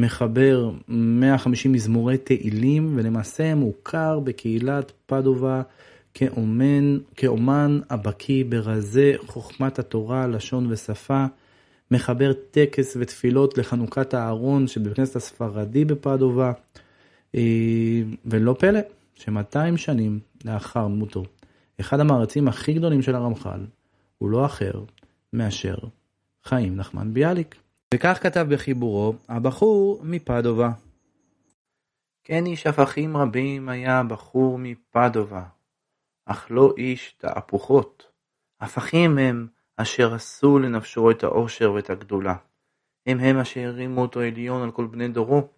מחבר 0.03 0.71
150 0.89 1.73
מזמורי 1.73 2.19
תהילים 2.19 2.93
ולמעשה 2.97 3.55
מוכר 3.55 4.21
בקהילת 4.21 4.93
פדובה 5.07 5.63
כאומן, 6.15 6.99
כאומן 7.17 7.81
הבקיא 7.91 8.45
ברזי 8.49 9.13
חוכמת 9.27 9.79
התורה, 9.79 10.27
לשון 10.27 10.67
ושפה, 10.69 11.25
מחבר 11.91 12.33
טקס 12.51 12.97
ותפילות 13.01 13.59
לחנוכת 13.59 14.15
הארון 14.15 14.67
שבבית 14.67 14.93
הכנסת 14.93 15.17
הספרדי 15.17 15.85
בפדובה, 15.85 16.53
אה, 17.35 18.03
ולא 18.27 18.57
פלא 18.59 18.81
ש-200 19.15 19.77
שנים 19.77 20.19
לאחר 20.45 20.89
מותו 20.89 21.25
אחד 21.81 22.01
המערצים 22.01 22.49
הכי 22.49 22.73
גדולים 22.73 23.03
של 23.03 23.15
הרמח"ל 23.15 23.61
הוא 24.19 24.31
לא 24.31 24.47
אחר 24.47 24.73
מאשר 25.33 25.77
חיים 26.45 26.77
נחמן 26.77 27.15
ביאליק. 27.15 27.62
וכך 27.95 28.19
כתב 28.23 28.47
בחיבורו 28.51 29.15
הבחור 29.29 30.01
מפדובה. 30.05 30.71
כן 32.25 32.47
איש 32.47 32.67
הפכים 32.67 33.17
רבים 33.17 33.69
היה 33.69 33.99
הבחור 33.99 34.59
מפדובה, 34.59 35.43
אך 36.27 36.47
לא 36.51 36.75
איש 36.77 37.15
תהפוכות. 37.19 38.07
הפכים 38.61 39.19
הם 39.19 39.47
אשר 39.77 40.15
עשו 40.15 40.59
לנפשו 40.59 41.11
את 41.11 41.25
העושר 41.25 41.73
ואת 41.73 41.91
הגדולה. 41.91 42.35
הם 43.07 43.21
הם 43.21 43.39
אשר 43.39 43.61
הרימו 43.61 44.03
אותו 44.03 44.21
עליון 44.21 44.63
על 44.63 44.71
כל 44.71 44.87
בני 44.87 45.09
דורו, 45.09 45.49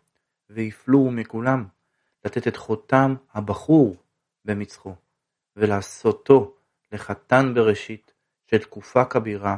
והפלו 0.50 1.10
מכולם, 1.10 1.64
לתת 2.24 2.48
את 2.48 2.56
חותם 2.56 3.14
הבחור 3.34 3.96
במצחו. 4.44 4.94
ולעשותו 5.56 6.54
לחתן 6.92 7.54
בראשית 7.54 8.12
של 8.50 8.58
תקופה 8.58 9.04
כבירה, 9.04 9.56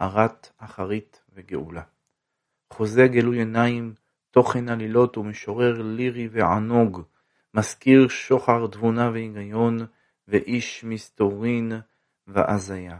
ארת 0.00 0.50
אחרית 0.58 1.22
וגאולה. 1.34 1.82
חוזה 2.72 3.06
גלוי 3.06 3.38
עיניים, 3.38 3.94
תוכן 4.30 4.68
עלילות 4.68 5.18
ומשורר 5.18 5.82
לירי 5.82 6.28
וענוג, 6.32 7.02
מזכיר 7.54 8.08
שוחר 8.08 8.66
תבונה 8.66 9.10
והיגיון, 9.10 9.78
ואיש 10.28 10.84
מסתורין 10.84 11.72
והזיה. 12.26 12.98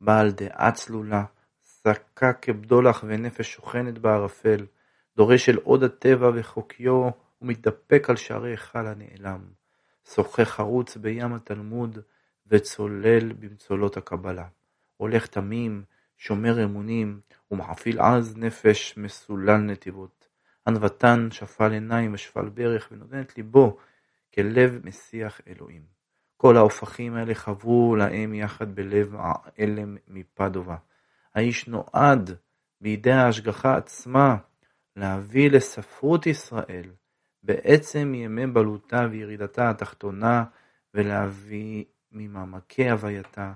בעל 0.00 0.30
דעה 0.30 0.72
צלולה, 0.72 1.24
שקה 1.82 2.32
כבדולח 2.32 3.04
ונפש 3.06 3.52
שוכנת 3.52 3.98
בערפל, 3.98 4.66
דורש 5.16 5.48
אל 5.48 5.56
עוד 5.56 5.82
הטבע 5.82 6.30
וחוקיו, 6.34 7.08
ומתדפק 7.42 8.10
על 8.10 8.16
שערי 8.16 8.50
היכל 8.50 8.86
הנעלם. 8.86 9.40
שוחה 10.14 10.44
חרוץ 10.44 10.96
בים 10.96 11.34
התלמוד 11.34 11.98
וצולל 12.46 13.32
במצולות 13.32 13.96
הקבלה. 13.96 14.46
הולך 14.96 15.26
תמים, 15.26 15.82
שומר 16.16 16.64
אמונים, 16.64 17.20
ומחפיל 17.50 18.00
עז 18.00 18.36
נפש 18.36 18.94
מסולל 18.96 19.56
נתיבות. 19.56 20.28
ענוותן 20.66 21.28
שפל 21.30 21.72
עיניים 21.72 22.14
ושפל 22.14 22.48
ברך, 22.48 22.88
ונותן 22.92 23.20
את 23.20 23.36
ליבו 23.36 23.76
כלב 24.34 24.80
משיח 24.84 25.40
אלוהים. 25.48 25.82
כל 26.36 26.56
ההופכים 26.56 27.14
האלה 27.14 27.34
חברו 27.34 27.96
להם 27.96 28.34
יחד 28.34 28.74
בלב 28.74 29.14
העלם 29.18 29.96
מפדובה. 30.08 30.76
האיש 31.34 31.68
נועד 31.68 32.30
בידי 32.80 33.12
ההשגחה 33.12 33.76
עצמה 33.76 34.36
להביא 34.96 35.50
לספרות 35.50 36.26
ישראל 36.26 36.90
בעצם 37.42 38.12
ימי 38.14 38.46
בלותה 38.46 39.06
וירידתה 39.10 39.70
התחתונה 39.70 40.44
ולהביא 40.94 41.84
ממעמקי 42.12 42.90
הווייתה 42.90 43.52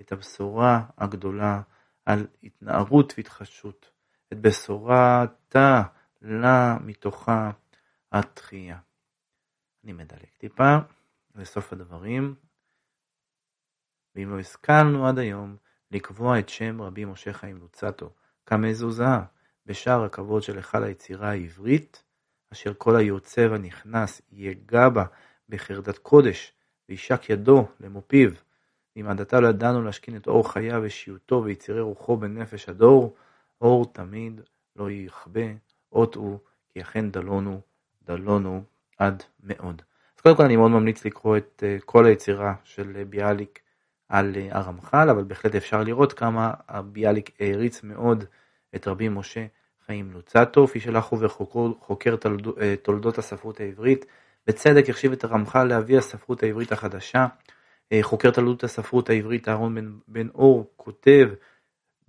את 0.00 0.12
הבשורה 0.12 0.82
הגדולה 0.98 1.60
על 2.06 2.26
התנערות 2.42 3.14
והתחדשות, 3.16 3.90
את 4.32 4.40
בשורתה 4.40 5.82
לה 6.22 6.76
מתוכה 6.80 7.50
התחייה. 8.12 8.78
אני 9.84 9.92
מדלג 9.92 10.28
טיפה 10.38 10.76
לסוף 11.34 11.72
הדברים. 11.72 12.34
ואם 14.14 14.30
לא 14.30 14.40
השכלנו 14.40 15.08
עד 15.08 15.18
היום 15.18 15.56
לקבוע 15.90 16.38
את 16.38 16.48
שם 16.48 16.82
רבי 16.82 17.04
משה 17.04 17.32
חיים 17.32 17.56
לוצטו 17.56 18.10
כמזוזה 18.46 19.04
בשער 19.66 20.04
הכבוד 20.04 20.42
של 20.42 20.56
היכל 20.56 20.84
היצירה 20.84 21.30
העברית, 21.30 22.04
אשר 22.52 22.74
כל 22.78 22.96
היוצא 22.96 23.46
והנכנס 23.50 24.22
יגע 24.32 24.88
בה 24.88 25.04
בחרדת 25.48 25.98
קודש, 25.98 26.52
וישק 26.88 27.30
ידו 27.30 27.68
למופיו. 27.80 28.30
אם 28.96 29.08
עדתה 29.08 29.40
לא 29.40 29.48
ידענו 29.48 29.82
להשכין 29.82 30.16
את 30.16 30.26
אור 30.26 30.52
חייו 30.52 30.80
ושיעותו 30.84 31.42
ויצירי 31.44 31.80
רוחו 31.80 32.16
בנפש 32.16 32.68
הדור, 32.68 33.14
אור 33.60 33.92
תמיד 33.92 34.40
לא 34.76 34.90
יכבה, 34.90 35.46
אות 35.92 36.14
הוא, 36.14 36.38
כי 36.72 36.80
אכן 36.80 37.10
דלונו, 37.10 37.60
דלונו 38.02 38.62
עד 38.98 39.22
מאוד. 39.42 39.82
אז 40.16 40.20
קודם 40.20 40.36
כל 40.36 40.42
אני 40.42 40.56
מאוד 40.56 40.70
ממליץ 40.70 41.04
לקרוא 41.04 41.36
את 41.36 41.62
uh, 41.62 41.84
כל 41.84 42.06
היצירה 42.06 42.54
של 42.64 42.92
uh, 43.02 43.04
ביאליק 43.04 43.60
על 44.08 44.34
uh, 44.34 44.56
הרמח"ל, 44.56 45.10
אבל 45.10 45.24
בהחלט 45.24 45.54
אפשר 45.54 45.82
לראות 45.82 46.12
כמה 46.12 46.50
ביאליק 46.92 47.30
העריץ 47.40 47.82
מאוד 47.82 48.24
את 48.74 48.88
רבי 48.88 49.08
משה 49.08 49.46
חיים 49.86 50.12
לוצטו, 50.12 50.66
איש 50.74 50.88
אחו 50.88 51.20
וחוקר 51.20 52.16
אה, 52.60 52.74
תולדות 52.82 53.18
הספרות 53.18 53.60
העברית. 53.60 54.06
בצדק 54.46 54.88
החשיב 54.88 55.12
את 55.12 55.24
הרמח"ל 55.24 55.64
לאבי 55.64 55.98
הספרות 55.98 56.42
העברית 56.42 56.72
החדשה. 56.72 57.26
אה, 57.92 57.98
חוקר 58.02 58.30
תולדות 58.30 58.64
הספרות 58.64 59.10
העברית 59.10 59.48
אהרון 59.48 59.74
בן, 59.74 59.92
בן 60.08 60.28
אור 60.28 60.72
כותב 60.76 61.28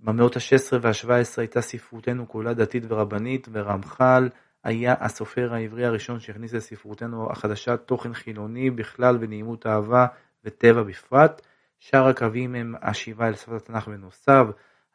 במאות 0.00 0.36
ה-16 0.36 0.78
וה-17 0.82 1.08
הייתה 1.36 1.60
ספרותנו 1.60 2.28
כולה 2.28 2.54
דתית 2.54 2.84
ורבנית 2.88 3.48
ורמח"ל 3.52 4.28
היה 4.64 4.94
הסופר 5.00 5.54
העברי 5.54 5.86
הראשון 5.86 6.20
שהכניס 6.20 6.52
לספרותנו 6.52 7.30
החדשה 7.30 7.76
תוכן 7.76 8.14
חילוני 8.14 8.70
בכלל 8.70 9.18
ונעימות 9.20 9.66
אהבה 9.66 10.06
וטבע 10.44 10.82
בפרט. 10.82 11.42
שאר 11.78 12.06
הקווים 12.06 12.54
הם 12.54 12.74
השיבה 12.82 13.28
אל 13.28 13.34
שפת 13.34 13.52
התנ"ך 13.52 13.88
ונוסף, 13.88 14.44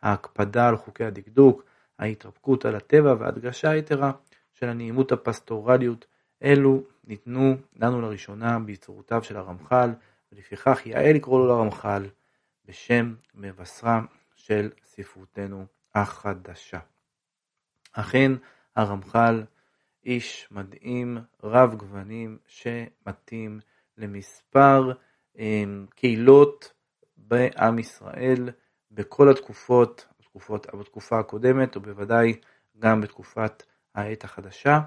ההקפדה 0.01 0.67
על 0.67 0.77
חוקי 0.77 1.03
הדקדוק, 1.03 1.63
ההתרפקות 1.99 2.65
על 2.65 2.75
הטבע 2.75 3.15
וההדגשה 3.19 3.69
היתרה 3.69 4.11
של 4.53 4.69
הנעימות 4.69 5.11
הפסטורליות 5.11 6.05
אלו 6.43 6.83
ניתנו 7.07 7.55
לנו 7.75 8.01
לראשונה 8.01 8.59
ביצורותיו 8.59 9.23
של 9.23 9.37
הרמח"ל 9.37 9.89
ולפיכך 10.31 10.85
יאה 10.85 11.13
לקרוא 11.13 11.39
לו 11.39 11.47
לרמח"ל 11.47 12.09
בשם 12.65 13.15
מבשרה 13.35 14.01
של 14.35 14.69
ספרותנו 14.85 15.65
החדשה. 15.95 16.79
אכן 17.93 18.31
הרמח"ל 18.75 19.43
איש 20.05 20.47
מדהים 20.51 21.17
רב 21.43 21.75
גוונים 21.75 22.37
שמתאים 22.47 23.59
למספר 23.97 24.91
אמ, 25.37 25.85
קהילות 25.95 26.73
בעם 27.17 27.79
ישראל 27.79 28.49
בכל 28.91 29.29
התקופות 29.29 30.07
בתקופות, 30.19 30.67
בתקופה 30.75 31.19
הקודמת, 31.19 31.77
ובוודאי 31.77 32.33
גם 32.79 33.01
בתקופת 33.01 33.63
העת 33.95 34.23
החדשה. 34.23 34.79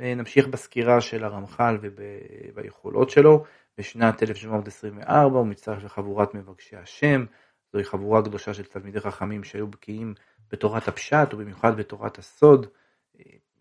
נמשיך 0.00 0.46
בסקירה 0.46 1.00
של 1.00 1.24
הרמח"ל 1.24 1.78
וביכולות 1.82 3.10
שלו. 3.10 3.44
בשנת 3.78 4.22
1724 4.22 5.38
הוא 5.38 5.46
מצטרף 5.46 5.84
לחבורת 5.84 6.34
מבקשי 6.34 6.76
השם, 6.76 7.24
זוהי 7.72 7.84
חבורה 7.84 8.22
קדושה 8.22 8.54
של 8.54 8.64
תלמידי 8.64 9.00
חכמים 9.00 9.44
שהיו 9.44 9.66
בקיאים 9.66 10.14
בתורת 10.50 10.88
הפשט 10.88 11.34
ובמיוחד 11.34 11.76
בתורת 11.76 12.18
הסוד. 12.18 12.66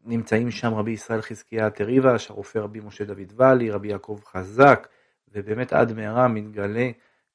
נמצאים 0.05 0.51
שם 0.51 0.73
רבי 0.73 0.91
ישראל 0.91 1.21
חזקיה 1.21 1.69
תריבש, 1.69 2.29
הרופא 2.29 2.59
רבי 2.59 2.79
משה 2.79 3.05
דוד 3.05 3.33
ואלי, 3.35 3.71
רבי 3.71 3.87
יעקב 3.87 4.19
חזק, 4.25 4.87
ובאמת 5.27 5.73
עד 5.73 5.93
מהרה 5.93 6.27
מתגלה 6.27 6.89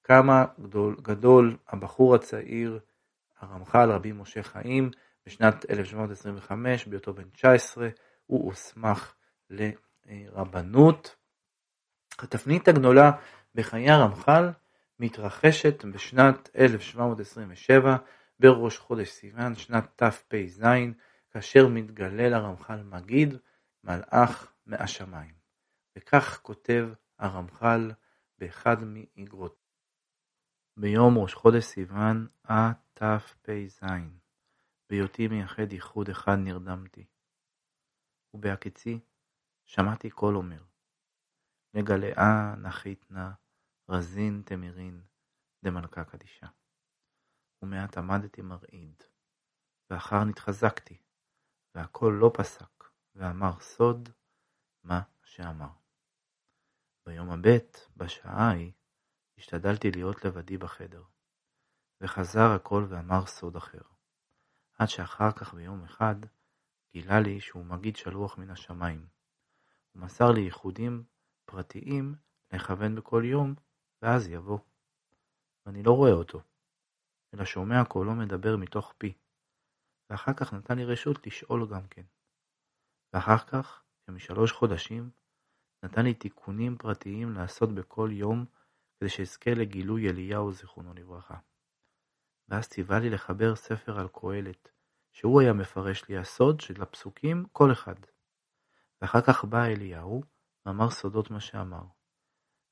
כמה 0.04 0.44
גדול, 0.60 0.96
גדול 1.02 1.56
הבחור 1.68 2.14
הצעיר, 2.14 2.78
הרמח"ל 3.40 3.90
רבי 3.90 4.12
משה 4.12 4.42
חיים, 4.42 4.90
בשנת 5.26 5.70
1725, 5.70 6.86
בהיותו 6.86 7.14
בן 7.14 7.28
19, 7.32 7.88
הוא 8.26 8.44
הוסמך 8.44 9.14
לרבנות. 9.50 11.16
התפנית 12.18 12.68
הגדולה 12.68 13.10
בחיי 13.54 13.90
הרמח"ל 13.90 14.50
מתרחשת 14.98 15.84
בשנת 15.84 16.48
1727, 16.56 17.96
בראש 18.40 18.78
חודש 18.78 19.08
סיוון, 19.08 19.54
שנת 19.54 19.84
תפ"ז, 19.96 20.64
כאשר 21.30 21.68
מתגלה 21.68 22.28
לרמח"ל 22.28 22.82
מגיד, 22.82 23.34
מלאך 23.84 24.52
מהשמיים. 24.66 25.34
וכך 25.96 26.38
כותב 26.42 26.88
הרמח"ל 27.18 27.90
באחד 28.38 28.76
מאגרות. 28.84 29.66
ביום 30.76 31.18
ראש 31.18 31.34
חודש 31.34 31.64
סיוון, 31.64 32.26
התפ"ז, 32.44 33.80
בהיותי 34.90 35.28
מייחד 35.28 35.72
ייחוד 35.72 36.08
אחד 36.08 36.36
נרדמתי. 36.38 37.04
ובהקיצי 38.36 39.00
שמעתי 39.64 40.10
קול 40.10 40.36
אומר, 40.36 40.62
לגלאה 41.74 42.54
נחית 42.56 43.10
נא, 43.10 43.28
רזין 43.88 44.42
תמירין, 44.44 45.02
דמלכה 45.64 46.04
קדישה. 46.04 46.46
ומעט 47.62 47.98
עמדתי 47.98 48.42
מרעיד, 48.42 49.02
ואחר 49.90 50.24
נתחזקתי, 50.24 50.98
והקול 51.74 52.14
לא 52.14 52.30
פסק, 52.34 52.84
ואמר 53.14 53.60
סוד 53.60 54.08
מה 54.82 55.02
שאמר. 55.24 55.72
ביום 57.06 57.30
הבט, 57.30 57.78
בשעה 57.96 58.50
ההיא, 58.50 58.72
השתדלתי 59.38 59.90
להיות 59.90 60.24
לבדי 60.24 60.58
בחדר, 60.58 61.04
וחזר 62.00 62.50
הקול 62.56 62.86
ואמר 62.88 63.26
סוד 63.26 63.56
אחר. 63.56 63.82
עד 64.78 64.88
שאחר 64.88 65.32
כך 65.32 65.54
ביום 65.54 65.84
אחד, 65.84 66.16
גילה 66.96 67.20
לי 67.20 67.40
שהוא 67.40 67.64
מגיד 67.64 67.96
שלוח 67.96 68.38
מן 68.38 68.50
השמיים. 68.50 69.06
הוא 69.92 70.02
מסר 70.02 70.30
לי 70.30 70.40
ייחודים 70.40 71.04
פרטיים 71.44 72.14
לכוון 72.52 72.94
בכל 72.94 73.22
יום, 73.24 73.54
ואז 74.02 74.28
יבוא. 74.28 74.58
ואני 75.66 75.82
לא 75.82 75.92
רואה 75.92 76.12
אותו, 76.12 76.40
אלא 77.34 77.44
שומע 77.44 77.84
קולו 77.84 78.14
מדבר 78.14 78.56
מתוך 78.56 78.94
פי. 78.98 79.12
ואחר 80.10 80.32
כך 80.32 80.52
נתן 80.52 80.78
לי 80.78 80.84
רשות 80.84 81.26
לשאול 81.26 81.68
גם 81.70 81.86
כן. 81.88 82.02
ואחר 83.12 83.38
כך, 83.38 83.82
כמשלוש 84.06 84.52
חודשים, 84.52 85.10
נתן 85.82 86.04
לי 86.04 86.14
תיקונים 86.14 86.78
פרטיים 86.78 87.32
לעשות 87.32 87.74
בכל 87.74 88.08
יום, 88.12 88.44
כדי 89.00 89.08
שאזכה 89.08 89.50
לגילוי 89.50 90.10
אליהו 90.10 90.52
זיכרונו 90.52 90.94
לברכה. 90.94 91.38
ואז 92.48 92.68
ציווה 92.68 92.98
לי 92.98 93.10
לחבר 93.10 93.56
ספר 93.56 94.00
על 94.00 94.08
קהלת, 94.08 94.75
שהוא 95.16 95.40
היה 95.40 95.52
מפרש 95.52 96.08
לי 96.08 96.18
הסוד 96.18 96.60
של 96.60 96.82
הפסוקים 96.82 97.46
כל 97.52 97.72
אחד. 97.72 97.94
ואחר 99.00 99.20
כך 99.20 99.44
בא 99.44 99.64
אליהו, 99.64 100.22
ואמר 100.66 100.90
סודות 100.90 101.30
מה 101.30 101.40
שאמר. 101.40 101.82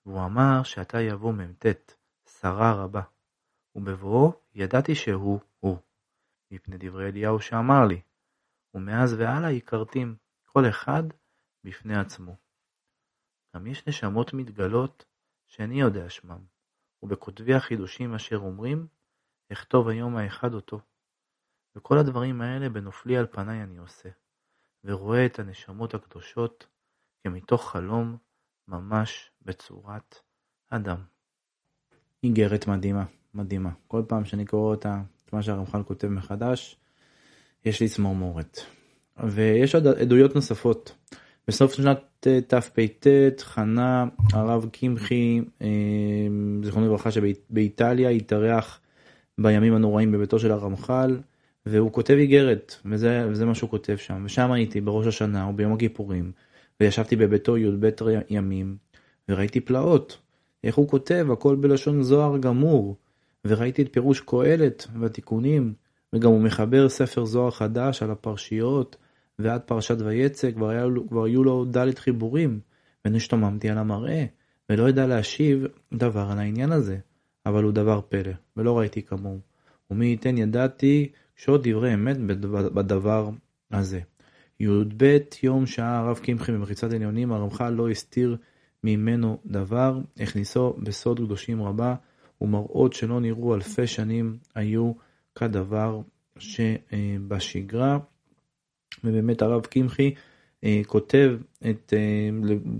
והוא 0.07 0.25
אמר 0.25 0.63
שעתה 0.63 1.01
יבוא 1.01 1.33
מ"ט, 1.33 1.67
שרה 2.41 2.73
רבה, 2.85 3.03
ובבואו 3.75 4.33
ידעתי 4.55 4.95
שהוא 4.95 5.41
הוא, 5.61 5.77
מפני 6.51 6.77
דברי 6.79 7.09
אליהו 7.09 7.41
שאמר 7.41 7.87
לי, 7.89 8.01
ומאז 8.75 9.13
והלאה 9.13 9.51
יכרתים, 9.51 10.17
כל 10.45 10.69
אחד 10.69 11.03
בפני 11.65 11.97
עצמו. 11.97 12.37
גם 13.57 13.67
יש 13.67 13.87
נשמות 13.87 14.33
מתגלות 14.33 15.05
שאיני 15.47 15.81
יודע 15.81 16.11
שמם, 16.11 16.45
ובכותבי 17.03 17.55
החידושים 17.55 18.15
אשר 18.15 18.37
אומרים, 18.37 18.87
אכתוב 19.53 19.89
היום 19.89 20.17
האחד 20.17 20.55
אותו. 20.55 20.81
וכל 21.77 21.99
הדברים 21.99 22.41
האלה 22.41 22.69
בנופלי 22.69 23.17
על 23.17 23.27
פניי 23.31 23.63
אני 23.63 23.77
עושה, 23.79 24.09
ורואה 24.85 25.27
את 25.27 25.39
הנשמות 25.39 25.95
הקדושות 25.95 26.67
כמתוך 27.25 27.71
חלום 27.71 28.17
ממש 28.69 29.31
בצורת 29.43 30.17
אדם. 30.71 30.99
איגרת 32.23 32.67
מדהימה, 32.67 33.05
מדהימה. 33.35 33.71
כל 33.89 34.03
פעם 34.09 34.25
שאני 34.25 34.45
קורא 34.45 34.71
אותה, 34.71 35.01
את 35.25 35.33
מה 35.33 35.43
שהרמח"ל 35.43 35.83
כותב 35.83 36.09
מחדש, 36.09 36.77
יש 37.65 37.81
לי 37.81 37.89
צמרמורת. 37.89 38.59
ויש 39.25 39.75
עוד 39.75 39.87
עדויות 39.87 40.35
נוספות. 40.35 40.95
בסוף 41.49 41.75
שנת 41.75 42.27
תפ"ט 42.47 43.07
חנה 43.41 44.07
הרב 44.33 44.69
קמחי, 44.73 45.41
אה, 45.63 45.67
זיכרונו 46.65 46.87
לברכה, 46.87 47.11
שבאיטליה 47.11 48.09
התארח 48.09 48.81
בימים 49.39 49.75
הנוראים 49.75 50.13
בביתו 50.13 50.39
של 50.39 50.53
הרמח"ל, 50.53 51.21
והוא 51.67 51.93
כותב 51.93 52.15
איגרת, 52.15 52.77
וזה, 52.85 53.27
וזה 53.31 53.45
מה 53.45 53.55
שהוא 53.55 53.71
כותב 53.71 53.97
שם. 53.97 54.23
ושם 54.25 54.53
הייתי 54.53 54.81
בראש 54.81 55.07
השנה 55.07 55.49
וביום 55.49 55.73
הכיפורים, 55.73 56.33
וישבתי 56.81 57.17
בביתו 57.17 57.59
י"ב 57.59 57.91
ימים, 58.31 58.77
וראיתי 59.29 59.61
פלאות. 59.61 60.19
איך 60.65 60.77
הוא 60.77 60.89
כותב, 60.89 61.27
הכל 61.33 61.57
בלשון 61.57 62.03
זוהר 62.03 62.39
גמור. 62.39 62.97
וראיתי 63.45 63.83
את 63.83 63.93
פירוש 63.93 64.21
קהלת 64.21 64.87
והתיקונים, 65.01 65.75
וגם 66.13 66.31
הוא 66.31 66.41
מחבר 66.41 66.89
ספר 66.89 67.25
זוהר 67.25 67.51
חדש 67.51 68.03
על 68.03 68.11
הפרשיות, 68.11 68.97
ועד 69.39 69.61
פרשת 69.61 69.97
ויצא 69.99 70.51
כבר, 70.51 70.89
כבר 71.09 71.25
היו 71.25 71.45
לו 71.45 71.65
ד' 71.65 71.99
חיבורים, 71.99 72.61
ונשתוממתי 73.05 73.71
על 73.71 73.79
המראה, 73.79 74.25
ולא 74.71 74.89
ידע 74.89 75.07
להשיב 75.07 75.67
דבר 75.95 76.29
על 76.31 76.39
העניין 76.39 76.73
הזה, 76.73 76.99
אבל 77.47 77.65
הוא 77.65 77.73
דבר 77.73 78.01
פלא, 78.09 78.33
ולא 78.57 78.79
ראיתי 78.79 79.03
כמוהו. 79.03 79.39
ומי 79.91 80.07
ייתן 80.07 80.39
ידעתי 80.39 81.13
שעות 81.37 81.61
דברי 81.67 81.95
אמת 81.95 82.17
בדבר 82.75 83.31
הזה. 83.71 84.01
י"ב 84.61 85.19
יום 85.43 85.67
שעה 85.67 85.99
הרב 85.99 86.19
קמחי 86.19 86.53
במחיצת 86.53 86.93
עליונים, 86.93 87.33
הרמח"ל 87.33 87.71
לא 87.71 87.91
הסתיר 87.91 88.37
ממנו 88.85 89.39
דבר, 89.47 89.99
הכניסו 90.21 90.77
בסוד 90.83 91.19
קדושים 91.19 91.63
רבה, 91.63 91.95
ומראות 92.41 92.93
שלא 92.93 93.21
נראו 93.21 93.55
אלפי 93.55 93.87
שנים 93.87 94.37
היו 94.55 94.93
כדבר 95.35 96.01
שבשגרה. 96.39 97.99
ובאמת 99.05 99.43
הרב 99.43 99.67
קמחי 99.67 100.15
אה, 100.65 100.81
כותב 100.87 101.37
את, 101.71 101.93
אה, 101.97 102.31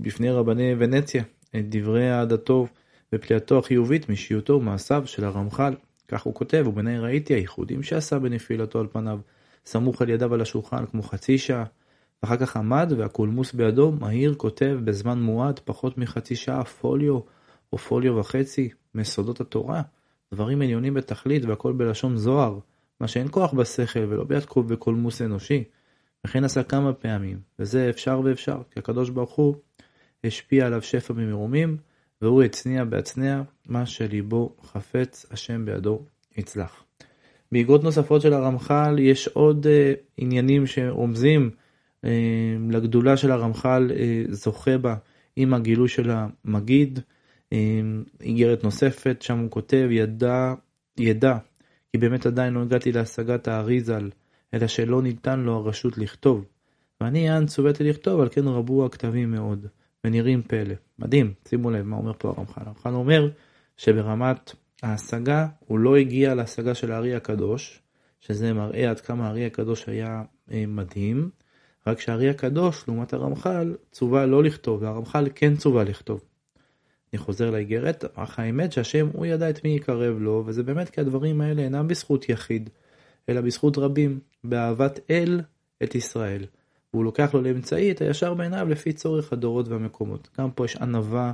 בפני 0.01 0.31
רבני 0.31 0.75
ונציה 0.77 1.23
את 1.55 1.69
דברי 1.69 2.11
אהדתו 2.11 2.67
ופליאתו 3.13 3.59
החיובית 3.59 4.09
מאישיותו 4.09 4.53
ומעשיו 4.53 5.03
של 5.05 5.23
הרמח"ל. 5.23 5.73
כך 6.07 6.23
הוא 6.23 6.33
כותב, 6.33 6.65
ובעיני 6.67 6.99
ראיתי 6.99 7.33
הייחודים 7.33 7.83
שעשה 7.83 8.19
בנפילתו 8.19 8.79
על 8.79 8.87
פניו, 8.91 9.19
סמוך 9.65 10.01
על 10.01 10.09
ידיו 10.09 10.33
על 10.33 10.41
השולחן 10.41 10.85
כמו 10.85 11.03
חצי 11.03 11.37
שעה, 11.37 11.63
ואחר 12.23 12.37
כך 12.37 12.57
עמד 12.57 12.93
והקולמוס 12.97 13.53
בידו, 13.53 13.91
מהיר 13.91 14.35
כותב 14.37 14.79
בזמן 14.83 15.19
מועט, 15.19 15.59
פחות 15.65 15.97
מחצי 15.97 16.35
שעה, 16.35 16.63
פוליו 16.63 17.19
או 17.73 17.77
פוליו 17.77 18.15
וחצי, 18.15 18.69
מסודות 18.95 19.41
התורה, 19.41 19.81
דברים 20.33 20.61
עליונים 20.61 20.93
בתכלית 20.93 21.45
והכל 21.45 21.73
בלשון 21.73 22.17
זוהר, 22.17 22.59
מה 23.01 23.07
שאין 23.07 23.27
כוח 23.31 23.53
בשכל 23.53 23.99
ולא 24.09 24.23
ביד 24.23 24.43
בקולמוס 24.67 25.21
אנושי. 25.21 25.63
וכן 26.25 26.43
עשה 26.43 26.63
כמה 26.63 26.93
פעמים, 26.93 27.39
וזה 27.59 27.89
אפשר 27.89 28.21
ואפשר, 28.23 28.61
כי 28.71 28.79
הקדוש 28.79 29.09
ברוך 29.09 29.31
הוא 29.31 29.55
השפיע 30.23 30.65
עליו 30.65 30.81
שפע 30.81 31.13
ממרומים, 31.13 31.77
והוא 32.21 32.43
הצניע 32.43 32.83
בהצניע 32.83 33.41
מה 33.67 33.85
שליבו 33.85 34.55
חפץ, 34.63 35.25
השם 35.31 35.65
בידו 35.65 36.01
יצלח. 36.37 36.83
באגרות 37.51 37.83
נוספות 37.83 38.21
של 38.21 38.33
הרמח"ל 38.33 38.99
יש 38.99 39.27
עוד 39.27 39.65
uh, 39.65 39.99
עניינים 40.17 40.67
שרומזים 40.67 41.49
uh, 42.05 42.07
לגדולה 42.69 43.17
של 43.17 43.31
הרמח"ל 43.31 43.91
uh, 43.91 44.33
זוכה 44.33 44.77
בה 44.77 44.95
עם 45.35 45.53
הגילוי 45.53 45.87
של 45.87 46.11
המגיד. 46.11 46.99
איגרת 48.21 48.63
נוספת, 48.63 49.21
שם 49.21 49.39
הוא 49.39 49.51
כותב, 49.51 49.87
ידע, 49.91 50.53
ידע, 50.99 51.37
כי 51.91 51.97
באמת 51.97 52.25
עדיין 52.25 52.53
לא 52.53 52.61
הגעתי 52.61 52.91
להשגת 52.91 53.47
האריזל, 53.47 54.09
אלא 54.53 54.67
שלא 54.67 55.01
ניתן 55.01 55.39
לו 55.39 55.55
הרשות 55.55 55.97
לכתוב. 55.97 56.45
ואני 57.01 57.19
יען 57.19 57.45
צוויתי 57.45 57.83
לכתוב, 57.83 58.21
על 58.21 58.29
כן 58.29 58.47
רבו 58.47 58.85
הכתבים 58.85 59.31
מאוד. 59.31 59.67
ונראים 60.05 60.41
פלא. 60.41 60.73
מדהים, 60.99 61.33
שימו 61.47 61.71
לב 61.71 61.85
מה 61.85 61.95
אומר 61.95 62.11
פה 62.17 62.33
הרמח"ל. 62.37 62.61
הרמח"ל 62.65 62.93
אומר 62.93 63.29
שברמת 63.77 64.51
ההשגה 64.83 65.47
הוא 65.59 65.79
לא 65.79 65.95
הגיע 65.95 66.35
להשגה 66.35 66.75
של 66.75 66.91
הארי 66.91 67.15
הקדוש, 67.15 67.81
שזה 68.19 68.53
מראה 68.53 68.89
עד 68.89 68.99
כמה 68.99 69.27
הארי 69.27 69.45
הקדוש 69.45 69.87
היה 69.87 70.23
אה, 70.51 70.63
מדהים, 70.67 71.29
רק 71.87 71.99
שהארי 71.99 72.29
הקדוש 72.29 72.83
לעומת 72.87 73.13
הרמח"ל 73.13 73.75
צווה 73.91 74.25
לא 74.25 74.43
לכתוב, 74.43 74.81
והרמח"ל 74.81 75.27
כן 75.35 75.55
צווה 75.55 75.83
לכתוב. 75.83 76.23
אני 77.13 77.19
חוזר 77.19 77.51
לאיגרת, 77.51 78.05
אך 78.15 78.39
האמת 78.39 78.71
שהשם 78.71 79.07
הוא 79.13 79.25
ידע 79.25 79.49
את 79.49 79.63
מי 79.63 79.69
יקרב 79.69 80.19
לו, 80.19 80.43
וזה 80.45 80.63
באמת 80.63 80.89
כי 80.89 81.01
הדברים 81.01 81.41
האלה 81.41 81.61
אינם 81.61 81.87
בזכות 81.87 82.29
יחיד, 82.29 82.69
אלא 83.29 83.41
בזכות 83.41 83.77
רבים, 83.77 84.19
באהבת 84.43 84.99
אל 85.09 85.41
את 85.83 85.95
ישראל. 85.95 86.45
והוא 86.95 87.05
לוקח 87.05 87.33
לו 87.33 87.41
לאמצעי 87.41 87.91
את 87.91 88.01
הישר 88.01 88.33
בעיניו 88.33 88.67
לפי 88.69 88.93
צורך 88.93 89.33
הדורות 89.33 89.67
והמקומות. 89.67 90.29
גם 90.39 90.51
פה 90.51 90.65
יש 90.65 90.75
ענווה 90.75 91.31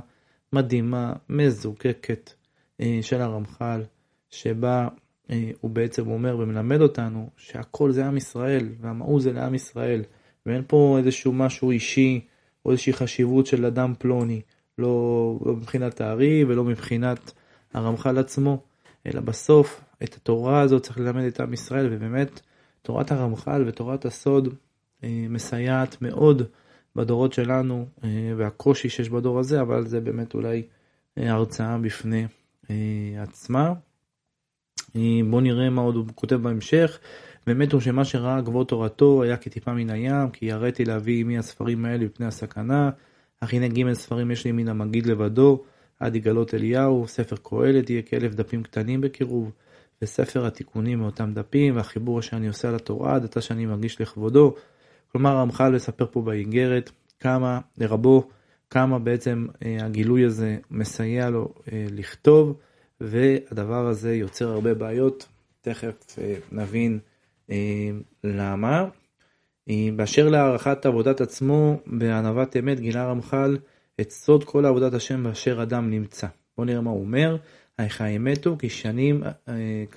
מדהימה, 0.52 1.12
מזוקקת 1.28 2.32
אה, 2.80 2.98
של 3.02 3.20
הרמח"ל, 3.20 3.82
שבה 4.30 4.88
אה, 5.30 5.50
הוא 5.60 5.70
בעצם 5.70 6.08
אומר 6.08 6.36
ומלמד 6.38 6.80
אותנו 6.80 7.30
שהכל 7.36 7.92
זה 7.92 8.06
עם 8.06 8.16
ישראל, 8.16 8.68
והמהות 8.80 9.22
זה 9.22 9.32
לעם 9.32 9.54
ישראל, 9.54 10.02
ואין 10.46 10.62
פה 10.66 10.96
איזשהו 10.98 11.32
משהו 11.32 11.70
אישי 11.70 12.20
או 12.66 12.70
איזושהי 12.70 12.92
חשיבות 12.92 13.46
של 13.46 13.66
אדם 13.66 13.94
פלוני, 13.98 14.40
לא, 14.78 15.38
לא 15.44 15.52
מבחינת 15.52 16.00
הארי 16.00 16.44
ולא 16.44 16.64
מבחינת 16.64 17.32
הרמח"ל 17.74 18.18
עצמו, 18.18 18.62
אלא 19.06 19.20
בסוף 19.20 19.80
את 20.02 20.14
התורה 20.14 20.60
הזאת 20.60 20.82
צריך 20.82 20.98
ללמד 20.98 21.24
את 21.24 21.40
עם 21.40 21.52
ישראל, 21.52 21.88
ובאמת 21.90 22.40
תורת 22.82 23.12
הרמח"ל 23.12 23.64
ותורת 23.66 24.04
הסוד 24.04 24.54
מסייעת 25.08 26.02
מאוד 26.02 26.42
בדורות 26.96 27.32
שלנו, 27.32 27.86
אה, 28.04 28.08
והקושי 28.36 28.88
שיש 28.88 29.08
בדור 29.08 29.38
הזה, 29.38 29.60
אבל 29.60 29.86
זה 29.86 30.00
באמת 30.00 30.34
אולי 30.34 30.62
אה, 31.18 31.32
הרצאה 31.32 31.78
בפני 31.78 32.26
עצמה. 33.18 33.72
בואו 35.30 35.40
נראה 35.40 35.70
מה 35.70 35.82
עוד 35.82 35.94
הוא 35.94 36.04
כותב 36.14 36.36
בהמשך. 36.36 36.98
באמת 37.46 37.72
הוא 37.72 37.80
שמה 37.80 38.04
שראה 38.04 38.40
גבור 38.40 38.64
תורתו 38.64 39.22
היה 39.22 39.36
כטיפה 39.36 39.72
מן 39.72 39.90
הים, 39.90 40.30
כי 40.30 40.46
יראתי 40.46 40.84
להביא 40.84 41.20
עמי 41.20 41.38
הספרים 41.38 41.84
האלה 41.84 42.04
מפני 42.04 42.26
הסכנה. 42.26 42.90
אך 43.40 43.54
הנה 43.54 43.68
ג' 43.68 43.92
ספרים 43.92 44.30
יש 44.30 44.44
לי 44.44 44.52
מן 44.52 44.68
המגיד 44.68 45.06
לבדו, 45.06 45.64
עד 46.00 46.16
יגלות 46.16 46.54
אליהו, 46.54 47.08
ספר 47.08 47.36
קהלת 47.42 47.90
יהיה 47.90 48.02
כאלף 48.02 48.34
דפים 48.34 48.62
קטנים 48.62 49.00
בקירוב, 49.00 49.52
וספר 50.02 50.46
התיקונים 50.46 50.98
מאותם 50.98 51.32
דפים, 51.34 51.76
והחיבור 51.76 52.20
אשר 52.20 52.36
אני 52.36 52.48
עושה 52.48 52.68
על 52.68 52.74
התורה, 52.74 53.14
עד 53.14 53.24
עתה 53.24 53.40
שאני 53.40 53.66
מרגיש 53.66 54.00
לכבודו. 54.00 54.54
כלומר, 55.12 55.30
הרמח"ל 55.30 55.72
מספר 55.72 56.06
פה 56.10 56.22
באיגרת 56.22 56.90
כמה, 57.20 57.60
לרבו, 57.78 58.28
כמה 58.70 58.98
בעצם 58.98 59.46
אה, 59.64 59.76
הגילוי 59.84 60.24
הזה 60.24 60.56
מסייע 60.70 61.30
לו 61.30 61.54
אה, 61.72 61.86
לכתוב, 61.90 62.58
והדבר 63.00 63.86
הזה 63.86 64.14
יוצר 64.14 64.48
הרבה 64.48 64.74
בעיות, 64.74 65.28
תכף 65.60 66.18
אה, 66.18 66.34
נבין 66.52 66.98
למה. 68.24 68.88
באשר 69.96 70.28
להערכת 70.28 70.86
עבודת 70.86 71.20
עצמו, 71.20 71.80
בענוות 71.86 72.56
אמת 72.56 72.80
גילה 72.80 73.06
רמח"ל 73.06 73.56
את 74.00 74.10
סוד 74.10 74.44
כל 74.44 74.66
עבודת 74.66 74.94
השם 74.94 75.24
באשר 75.24 75.62
אדם 75.62 75.90
נמצא. 75.90 76.26
בואו 76.56 76.66
נראה 76.66 76.80
מה 76.80 76.90
הוא 76.90 77.00
אומר. 77.00 77.36
היכי 77.78 78.04
האמת 78.04 78.46
הוא 78.46 78.58
כי 78.58 78.68
שנים 78.68 79.22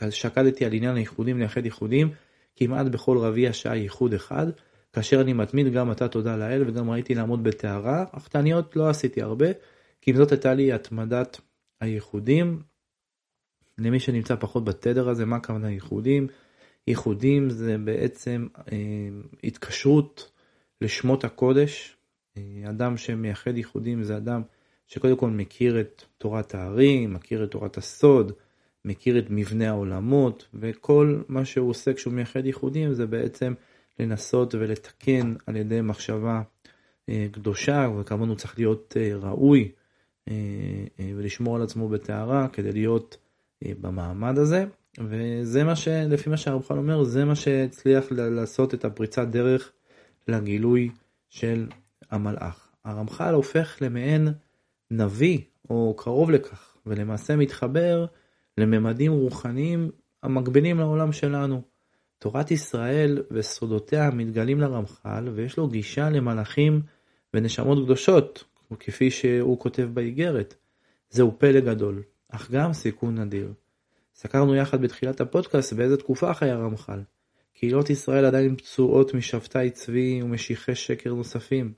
שקדתי 0.10 0.66
על 0.66 0.74
עניין 0.74 0.96
הייחודים 0.96 1.40
לייחד 1.40 1.66
ייחודים, 1.66 2.10
כמעט 2.56 2.86
בכל 2.86 3.18
רביע 3.18 3.54
שעה 3.54 3.76
ייחוד 3.76 4.14
אחד, 4.14 4.48
כאשר 4.96 5.22
אני 5.22 5.34
מתמיד 5.34 5.74
גם 5.74 5.92
אתה 5.92 6.08
תודה 6.08 6.38
לאל 6.38 6.64
וגם 6.68 6.90
ראיתי 6.90 7.16
לעמוד 7.16 7.44
בטהרה, 7.44 8.06
אך 8.12 8.28
תעניות 8.28 8.76
לא 8.76 8.90
עשיתי 8.90 9.22
הרבה, 9.22 9.46
כי 10.02 10.12
אם 10.12 10.16
זאת 10.16 10.32
הייתה 10.32 10.54
לי 10.54 10.74
התמדת 10.74 11.42
הייחודים. 11.82 12.62
למי 13.78 14.00
שנמצא 14.00 14.36
פחות 14.36 14.66
בתדר 14.66 15.10
הזה, 15.10 15.26
מה 15.26 15.36
הכוונה 15.36 15.72
ייחודים? 15.72 16.28
ייחודים 16.88 17.50
זה 17.50 17.78
בעצם 17.78 18.48
אה, 18.72 18.78
התקשרות 19.44 20.32
לשמות 20.82 21.24
הקודש. 21.24 21.98
אה, 22.38 22.70
אדם 22.70 22.98
שמייחד 22.98 23.58
ייחודים 23.58 24.04
זה 24.04 24.18
אדם 24.18 24.42
שקודם 24.88 25.16
כל 25.16 25.30
מכיר 25.30 25.82
את 25.82 26.04
תורת 26.18 26.56
הארי, 26.56 27.08
מכיר 27.08 27.44
את 27.44 27.52
תורת 27.52 27.78
הסוד, 27.78 28.32
מכיר 28.86 29.20
את 29.20 29.26
מבנה 29.30 29.70
העולמות, 29.70 30.48
וכל 30.54 31.22
מה 31.28 31.46
שהוא 31.46 31.70
עושה 31.70 31.94
כשהוא 31.94 32.14
מייחד 32.14 32.46
ייחודים 32.46 32.94
זה 32.94 33.06
בעצם 33.06 33.54
לנסות 34.00 34.56
ולתקן 34.56 35.34
על 35.48 35.56
ידי 35.56 35.82
מחשבה 35.82 36.42
אה, 37.10 37.28
קדושה, 37.32 37.88
וכמובן 38.00 38.28
הוא 38.28 38.38
צריך 38.38 38.60
להיות 38.60 38.98
אה, 39.00 39.16
ראוי 39.16 39.72
אה, 40.28 40.34
ולשמור 41.00 41.56
על 41.56 41.62
עצמו 41.62 41.90
בטהרה 41.90 42.48
כדי 42.48 42.72
להיות 42.72 43.18
במעמד 43.64 44.38
הזה. 44.38 44.66
וזה 45.00 45.64
מה 45.64 45.76
שלפי 45.76 46.30
מה 46.30 46.38
שהרמח"ל 46.38 46.78
אומר, 46.78 47.04
זה 47.04 47.26
מה 47.26 47.36
שהצליח 47.36 48.06
לעשות 48.12 48.74
את 48.74 48.86
הפריצת 48.86 49.28
דרך 49.28 49.72
לגילוי 50.28 50.90
של 51.30 51.68
המלאך. 52.12 52.72
הרמח"ל 52.86 53.34
הופך 53.34 53.78
למעין 53.82 54.28
נביא, 54.92 55.40
או 55.70 55.94
קרוב 55.98 56.32
לכך, 56.32 56.78
ולמעשה 56.86 57.36
מתחבר 57.36 58.06
לממדים 58.58 59.12
רוחניים 59.12 59.92
המקבילים 60.24 60.80
לעולם 60.80 61.12
שלנו. 61.12 61.62
תורת 62.20 62.52
ישראל 62.52 63.24
וסודותיה 63.32 64.10
מתגלים 64.12 64.60
לרמח"ל, 64.60 65.30
ויש 65.34 65.58
לו 65.58 65.68
גישה 65.68 66.10
למלאכים 66.10 66.82
ונשמות 67.34 67.86
קדושות, 67.86 68.44
כפי 68.80 69.12
שהוא 69.12 69.60
כותב 69.60 69.90
באיגרת. 69.94 70.56
זהו 71.10 71.36
פלא 71.38 71.60
גדול, 71.60 72.04
אך 72.30 72.52
גם 72.52 72.74
סיכון 72.74 73.20
נדיר. 73.20 73.54
סקרנו 74.16 74.56
יחד 74.56 74.82
בתחילת 74.82 75.22
הפודקאסט 75.22 75.74
באיזה 75.74 75.98
תקופה 75.98 76.34
חי 76.34 76.50
הרמח"ל. 76.50 77.02
קהילות 77.54 77.90
ישראל 77.90 78.26
עדיין 78.26 78.56
פצועות 78.56 79.14
משבתאי 79.14 79.70
צבי 79.70 80.22
ומשיחי 80.24 80.76
שקר 80.76 81.14
נוספים. 81.14 81.74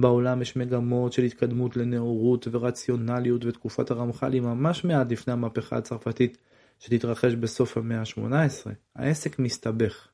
בעולם 0.00 0.42
יש 0.42 0.56
מגמות 0.56 1.12
של 1.12 1.22
התקדמות 1.22 1.76
לנאורות 1.76 2.48
ורציונליות 2.50 3.44
ותקופת 3.44 3.90
הרמח"ל 3.90 4.32
היא 4.32 4.42
ממש 4.42 4.84
מעט 4.84 5.12
לפני 5.12 5.32
המהפכה 5.32 5.76
הצרפתית 5.76 6.38
שתתרחש 6.78 7.34
בסוף 7.34 7.76
המאה 7.76 8.00
ה-18. 8.00 8.70
העסק 8.96 9.38
מסתבך. 9.38 10.08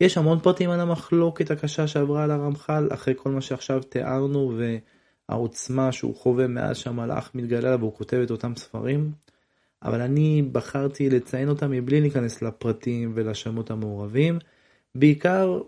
יש 0.00 0.18
המון 0.18 0.40
פרטים 0.40 0.70
על 0.70 0.80
המחלוקת 0.80 1.50
הקשה 1.50 1.86
שעברה 1.86 2.24
על 2.24 2.30
הרמח"ל 2.30 2.88
אחרי 2.94 3.14
כל 3.16 3.30
מה 3.30 3.40
שעכשיו 3.40 3.82
תיארנו 3.82 4.58
והעוצמה 5.28 5.92
שהוא 5.92 6.16
חווה 6.16 6.46
מאז 6.46 6.76
שהמלאך 6.76 7.30
מתגלה 7.34 7.68
עליו 7.68 7.80
והוא 7.80 7.94
כותב 7.94 8.16
את 8.16 8.30
אותם 8.30 8.56
ספרים. 8.56 9.12
אבל 9.82 10.00
אני 10.00 10.42
בחרתי 10.52 11.10
לציין 11.10 11.48
אותם 11.48 11.70
מבלי 11.70 12.00
להיכנס 12.00 12.42
לפרטים 12.42 13.12
ולשמות 13.14 13.70
המעורבים, 13.70 14.38
בעיקר 14.94 15.60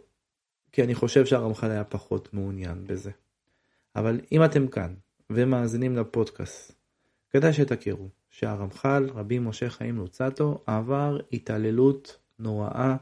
כי 0.73 0.83
אני 0.83 0.95
חושב 0.95 1.27
שהרמח"ל 1.27 1.71
היה 1.71 1.85
פחות 1.85 2.35
מעוניין 2.35 2.85
בזה. 2.87 3.11
אבל 3.97 4.21
אם 4.33 4.45
אתם 4.45 4.67
כאן 4.67 4.95
ומאזינים 5.31 5.97
לפודקאסט, 5.97 6.73
כדאי 7.31 7.53
שתכירו 7.53 8.09
שהרמח"ל, 8.37 9.11
רבי 9.15 9.39
משה 9.39 9.71
חיים 9.71 9.97
לוצטו, 9.97 10.59
עבר 10.67 11.19
התעללות 11.33 12.17
נוראה 12.39 12.97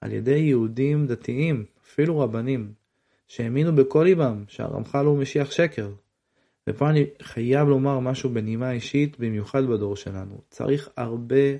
על 0.00 0.12
ידי 0.12 0.38
יהודים 0.38 1.06
דתיים, 1.06 1.64
אפילו 1.84 2.18
רבנים, 2.18 2.72
שהאמינו 3.28 3.76
בכל 3.76 4.02
ליבם 4.02 4.44
שהרמח"ל 4.48 5.06
הוא 5.06 5.18
משיח 5.18 5.50
שקר. 5.50 5.90
ופה 6.66 6.90
אני 6.90 7.04
חייב 7.22 7.68
לומר 7.68 7.98
משהו 7.98 8.30
בנימה 8.30 8.72
אישית, 8.72 9.18
במיוחד 9.18 9.64
בדור 9.64 9.96
שלנו. 9.96 10.40
צריך 10.50 10.88
הרבה 10.96 11.56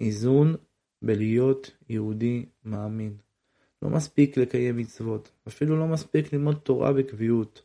איזון 0.00 0.54
בלהיות 1.02 1.70
יהודי 1.88 2.46
מאמין. 2.64 3.16
לא 3.82 3.90
מספיק 3.90 4.36
לקיים 4.36 4.76
מצוות, 4.76 5.30
אפילו 5.48 5.78
לא 5.78 5.86
מספיק 5.86 6.32
ללמוד 6.32 6.56
תורה 6.62 6.92
בקביעות. 6.92 7.62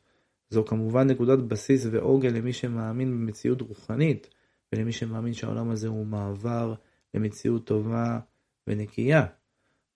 זו 0.50 0.66
כמובן 0.66 1.08
נקודת 1.08 1.40
בסיס 1.40 1.88
ועוגן 1.92 2.34
למי 2.34 2.54
שמאמין 2.54 3.12
במציאות 3.12 3.62
רוחנית, 3.62 4.30
ולמי 4.74 4.92
שמאמין 4.92 5.34
שהעולם 5.34 5.70
הזה 5.70 5.88
הוא 5.88 6.06
מעבר 6.06 6.74
למציאות 7.14 7.66
טובה 7.66 8.20
ונקייה 8.68 9.26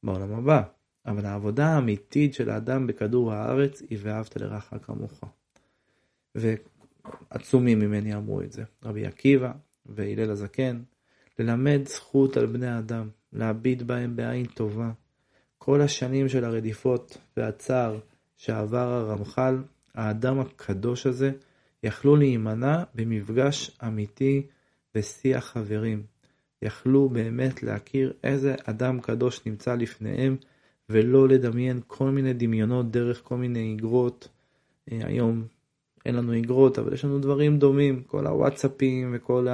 בעולם 0.03 0.33
הבא. 0.33 0.63
אבל 1.05 1.25
העבודה 1.25 1.67
האמיתית 1.67 2.33
של 2.33 2.49
האדם 2.49 2.87
בכדור 2.87 3.33
הארץ 3.33 3.81
היא 3.89 3.97
ואהבת 4.01 4.37
לרעך 4.37 4.73
כמוך. 4.81 5.23
ועצומים 6.35 7.79
ממני 7.79 8.15
אמרו 8.15 8.41
את 8.41 8.51
זה. 8.51 8.63
רבי 8.83 9.05
עקיבא 9.05 9.51
והלל 9.85 10.31
הזקן, 10.31 10.81
ללמד 11.39 11.81
זכות 11.85 12.37
על 12.37 12.45
בני 12.45 12.79
אדם, 12.79 13.09
להביט 13.33 13.81
בהם 13.81 14.15
בעין 14.15 14.45
טובה. 14.45 14.91
כל 15.57 15.81
השנים 15.81 16.29
של 16.29 16.45
הרדיפות 16.45 17.17
והצער 17.37 17.99
שעבר 18.37 18.93
הרמח"ל, 18.93 19.63
האדם 19.95 20.39
הקדוש 20.39 21.07
הזה, 21.07 21.31
יכלו 21.83 22.15
להימנע 22.15 22.83
במפגש 22.95 23.77
אמיתי 23.87 24.47
ושיח 24.95 25.45
חברים. 25.45 26.03
יכלו 26.61 27.09
באמת 27.09 27.63
להכיר 27.63 28.13
איזה 28.23 28.55
אדם 28.63 28.99
קדוש 28.99 29.45
נמצא 29.45 29.75
לפניהם, 29.75 30.37
ולא 30.89 31.27
לדמיין 31.27 31.79
כל 31.87 32.09
מיני 32.09 32.33
דמיונות 32.33 32.91
דרך 32.91 33.21
כל 33.23 33.37
מיני 33.37 33.59
איגרות. 33.59 34.27
אה, 34.91 34.99
היום 35.03 35.43
אין 36.05 36.15
לנו 36.15 36.33
איגרות, 36.33 36.79
אבל 36.79 36.93
יש 36.93 37.05
לנו 37.05 37.19
דברים 37.19 37.59
דומים, 37.59 38.03
כל 38.03 38.27
הוואטסאפים 38.27 39.11
וכל 39.15 39.47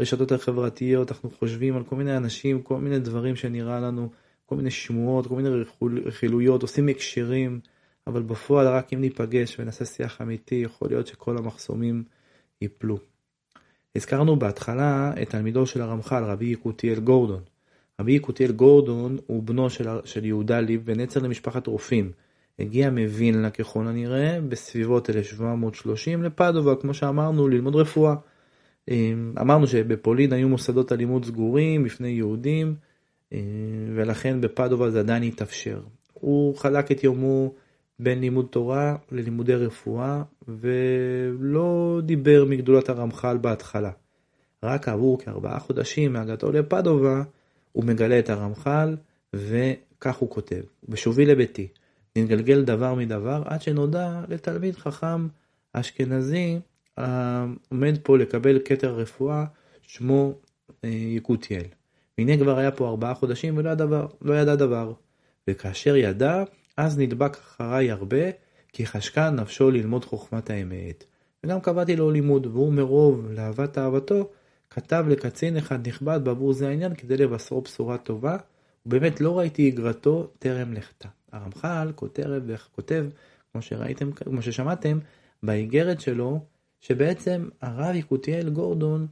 הרשתות 0.00 0.32
החברתיות, 0.32 1.12
אנחנו 1.12 1.30
חושבים 1.30 1.76
על 1.76 1.84
כל 1.84 1.96
מיני 1.96 2.16
אנשים, 2.16 2.62
כל 2.62 2.78
מיני 2.78 2.98
דברים 2.98 3.36
שנראה 3.36 3.80
לנו, 3.80 4.08
כל 4.46 4.56
מיני 4.56 4.70
שמועות, 4.70 5.26
כל 5.26 5.34
מיני 5.34 5.48
רכילויות, 6.04 6.62
עושים 6.62 6.88
הקשרים, 6.88 7.60
אבל 8.06 8.22
בפועל 8.22 8.68
רק 8.68 8.92
אם 8.92 9.00
ניפגש 9.00 9.60
ונעשה 9.60 9.84
שיח 9.84 10.22
אמיתי, 10.22 10.54
יכול 10.54 10.88
להיות 10.88 11.06
שכל 11.06 11.38
המחסומים 11.38 12.04
ייפלו. 12.62 12.98
הזכרנו 13.96 14.36
בהתחלה 14.36 15.12
את 15.22 15.30
תלמידו 15.30 15.66
של 15.66 15.80
הרמח"ל, 15.80 16.24
רבי 16.24 16.46
יקותיאל 16.46 17.00
גורדון. 17.00 17.40
רבי 18.00 18.12
יקותיאל 18.12 18.52
גורדון 18.52 19.16
הוא 19.26 19.42
בנו 19.42 19.70
של, 19.70 19.88
של 20.04 20.24
יהודה 20.24 20.60
ליב 20.60 20.82
ונצר 20.84 21.20
למשפחת 21.20 21.66
רופאים. 21.66 22.12
הגיע 22.58 22.90
מווילנה 22.90 23.50
ככל 23.50 23.86
הנראה 23.86 24.40
בסביבות 24.48 25.10
1730 25.10 26.22
לפדובה, 26.22 26.74
כמו 26.76 26.94
שאמרנו, 26.94 27.48
ללמוד 27.48 27.76
רפואה. 27.76 28.14
אמרנו 29.40 29.66
שבפולין 29.66 30.32
היו 30.32 30.48
מוסדות 30.48 30.92
הלימוד 30.92 31.24
סגורים 31.24 31.84
בפני 31.84 32.08
יהודים, 32.08 32.74
ולכן 33.94 34.40
בפדובה 34.40 34.90
זה 34.90 35.00
עדיין 35.00 35.22
התאפשר. 35.22 35.80
הוא 36.14 36.56
חלק 36.56 36.92
את 36.92 37.04
יומו 37.04 37.52
בין 37.98 38.20
לימוד 38.20 38.46
תורה 38.50 38.96
ללימודי 39.12 39.54
רפואה, 39.54 40.22
ולא 40.48 42.00
דיבר 42.04 42.44
מגדולת 42.48 42.88
הרמח"ל 42.88 43.36
בהתחלה. 43.36 43.90
רק 44.62 44.84
כעבור 44.84 45.18
כארבעה 45.18 45.58
חודשים 45.58 46.12
מהגעתו 46.12 46.52
לפדובה, 46.52 47.22
הוא 47.72 47.84
מגלה 47.84 48.18
את 48.18 48.30
הרמח"ל, 48.30 48.96
וכך 49.34 50.16
הוא 50.16 50.30
כותב: 50.30 50.60
בשובי 50.88 51.26
לביתי, 51.26 51.68
נתגלגל 52.16 52.64
דבר 52.64 52.94
מדבר, 52.94 53.42
עד 53.44 53.62
שנודע 53.62 54.20
לתלמיד 54.28 54.76
חכם 54.76 55.26
אשכנזי, 55.72 56.58
עומד 57.68 57.98
פה 58.02 58.18
לקבל 58.18 58.58
כתר 58.64 58.94
רפואה, 58.94 59.44
שמו 59.82 60.32
אה, 60.84 60.88
יקותיאל. 60.88 61.64
והנה 62.18 62.36
כבר 62.36 62.58
היה 62.58 62.70
פה 62.70 62.88
ארבעה 62.88 63.14
חודשים 63.14 63.56
ולא 63.56 63.70
לא 64.22 64.34
ידע 64.34 64.54
דבר. 64.54 64.92
וכאשר 65.48 65.96
ידע, 65.96 66.44
אז 66.78 66.98
נדבק 66.98 67.36
אחריי 67.36 67.90
הרבה, 67.90 68.30
כי 68.72 68.86
חשקה 68.86 69.30
נפשו 69.30 69.70
ללמוד 69.70 70.04
חוכמת 70.04 70.50
האמת. 70.50 71.04
וגם 71.44 71.60
קבעתי 71.60 71.96
לו 71.96 72.10
לימוד, 72.10 72.46
והוא 72.46 72.72
מרוב 72.72 73.26
לאהבת 73.30 73.78
אהבתו, 73.78 74.30
כתב 74.70 75.04
לקצין 75.08 75.56
אחד 75.56 75.88
נכבד 75.88 76.20
בעבור 76.24 76.52
זה 76.52 76.68
העניין 76.68 76.94
כדי 76.94 77.16
לבשרו 77.16 77.60
בשורה 77.60 77.98
טובה, 77.98 78.36
ובאמת 78.86 79.20
לא 79.20 79.38
ראיתי 79.38 79.68
אגרתו 79.68 80.30
טרם 80.38 80.72
לכתה. 80.72 81.08
הרמח"ל 81.32 81.92
כותב, 81.94 82.40
כותב, 82.74 83.06
כמו 83.52 83.62
שראיתם, 83.62 84.12
כמו 84.12 84.42
ששמעתם, 84.42 84.98
באיגרת 85.42 86.00
שלו, 86.00 86.40
שבעצם 86.80 87.48
הרב 87.62 87.94
יקותיאל 87.94 88.50
גורדון 88.50 89.06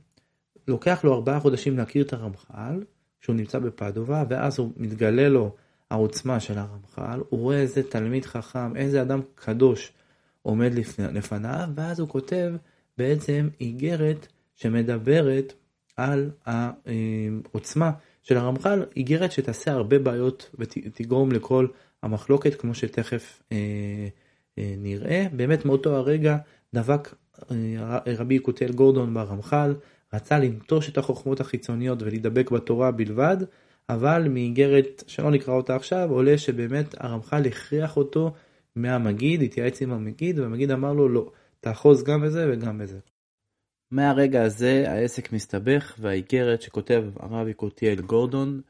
לוקח 0.68 1.04
לו 1.04 1.14
ארבעה 1.14 1.40
חודשים 1.40 1.76
להכיר 1.76 2.04
את 2.04 2.12
הרמח"ל, 2.12 2.82
כשהוא 3.20 3.36
נמצא 3.36 3.58
בפדובה, 3.58 4.24
ואז 4.28 4.58
הוא 4.58 4.72
מתגלה 4.76 5.28
לו 5.28 5.54
העוצמה 5.90 6.40
של 6.40 6.58
הרמח"ל, 6.58 7.20
הוא 7.28 7.40
רואה 7.40 7.56
איזה 7.56 7.82
תלמיד 7.82 8.24
חכם, 8.24 8.76
איזה 8.76 9.02
אדם 9.02 9.20
קדוש 9.34 9.92
עומד 10.42 10.72
לפניו, 10.98 11.68
ואז 11.74 12.00
הוא 12.00 12.08
כותב 12.08 12.52
בעצם 12.98 13.48
איגרת 13.60 14.26
שמדברת 14.54 15.52
על 15.96 16.30
העוצמה 16.46 17.90
של 18.22 18.36
הרמח"ל, 18.36 18.82
איגרת 18.96 19.32
שתעשה 19.32 19.72
הרבה 19.72 19.98
בעיות 19.98 20.50
ותגרום 20.58 21.32
לכל 21.32 21.66
המחלוקת, 22.02 22.54
כמו 22.54 22.74
שתכף 22.74 23.42
אה, 23.52 23.56
אה, 24.58 24.74
נראה. 24.78 25.26
באמת 25.32 25.64
מאותו 25.64 25.96
הרגע 25.96 26.36
דבק 26.74 27.14
אה, 27.50 27.98
רבי 28.18 28.34
יקותל 28.34 28.72
גורדון 28.72 29.14
ברמח"ל, 29.14 29.74
רצה 30.14 30.38
לנטוש 30.38 30.88
את 30.88 30.98
החוכמות 30.98 31.40
החיצוניות 31.40 32.02
ולהידבק 32.02 32.50
בתורה 32.50 32.90
בלבד, 32.90 33.36
אבל 33.90 34.28
מאיגרת 34.28 35.04
שלא 35.06 35.30
נקרא 35.30 35.54
אותה 35.54 35.76
עכשיו, 35.76 36.10
עולה 36.10 36.38
שבאמת 36.38 36.94
הרמח"ל 36.98 37.46
הכריח 37.46 37.96
אותו 37.96 38.32
מהמגיד, 38.76 39.42
התייעץ 39.42 39.82
עם 39.82 39.92
המגיד, 39.92 40.38
והמגיד 40.38 40.70
אמר 40.70 40.92
לו 40.92 41.08
לא, 41.08 41.32
תאחוז 41.60 42.04
גם 42.04 42.22
בזה 42.22 42.46
וגם 42.52 42.78
בזה. 42.78 42.98
מהרגע 43.90 44.42
הזה 44.42 44.84
העסק 44.86 45.32
מסתבך 45.32 45.96
והאיגרת 45.98 46.62
שכותב 46.62 47.04
הרב 47.16 47.48
יקותיאל 47.48 48.00
גורדון 48.00 48.60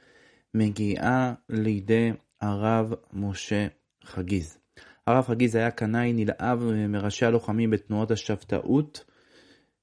מגיעה 0.55 1.35
לידי 1.49 2.13
הרב 2.41 2.93
משה 3.13 3.67
חגיז. 4.05 4.59
הרב 5.07 5.25
חגיז 5.25 5.55
היה 5.55 5.71
קנאי 5.71 6.13
נלהב 6.13 6.63
מראשי 6.89 7.27
הלוחמים 7.27 7.71
בתנועות 7.71 8.11
השבתאות 8.11 9.05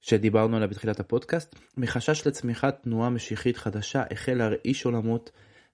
שדיברנו 0.06 0.56
עליה 0.56 0.68
בתחילת 0.68 1.00
הפודקאסט, 1.00 1.56
מחשש 1.76 2.26
לצמיחת 2.26 2.82
תנועה 2.82 3.10
משיחית 3.10 3.56
חדשה 3.56 4.02
החל 4.10 4.34
להרעיש 4.34 4.84
עולמות 4.84 5.30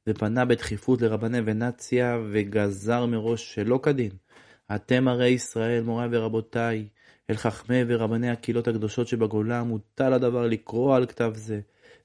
ופנה 0.06 0.44
בדחיפות 0.44 1.02
לרבני 1.02 1.38
ונציה 1.44 2.18
וגזר 2.32 3.06
מראש 3.06 3.54
שלא 3.54 3.80
כדין. 3.82 4.10
אתם 4.74 5.08
הרי 5.08 5.28
ישראל 5.28 5.82
מוריי 5.82 6.08
ורבותיי, 6.12 6.88
אל 7.30 7.36
חכמי 7.36 7.82
ורבני 7.88 8.30
הקהילות 8.30 8.68
הקדושות 8.68 9.08
שבגולה 9.08 9.62
מוטל 9.62 10.12
הדבר 10.12 10.46
לקרוא 10.46 10.96
על 10.96 11.06
כתב 11.06 11.32
זה, 11.34 11.60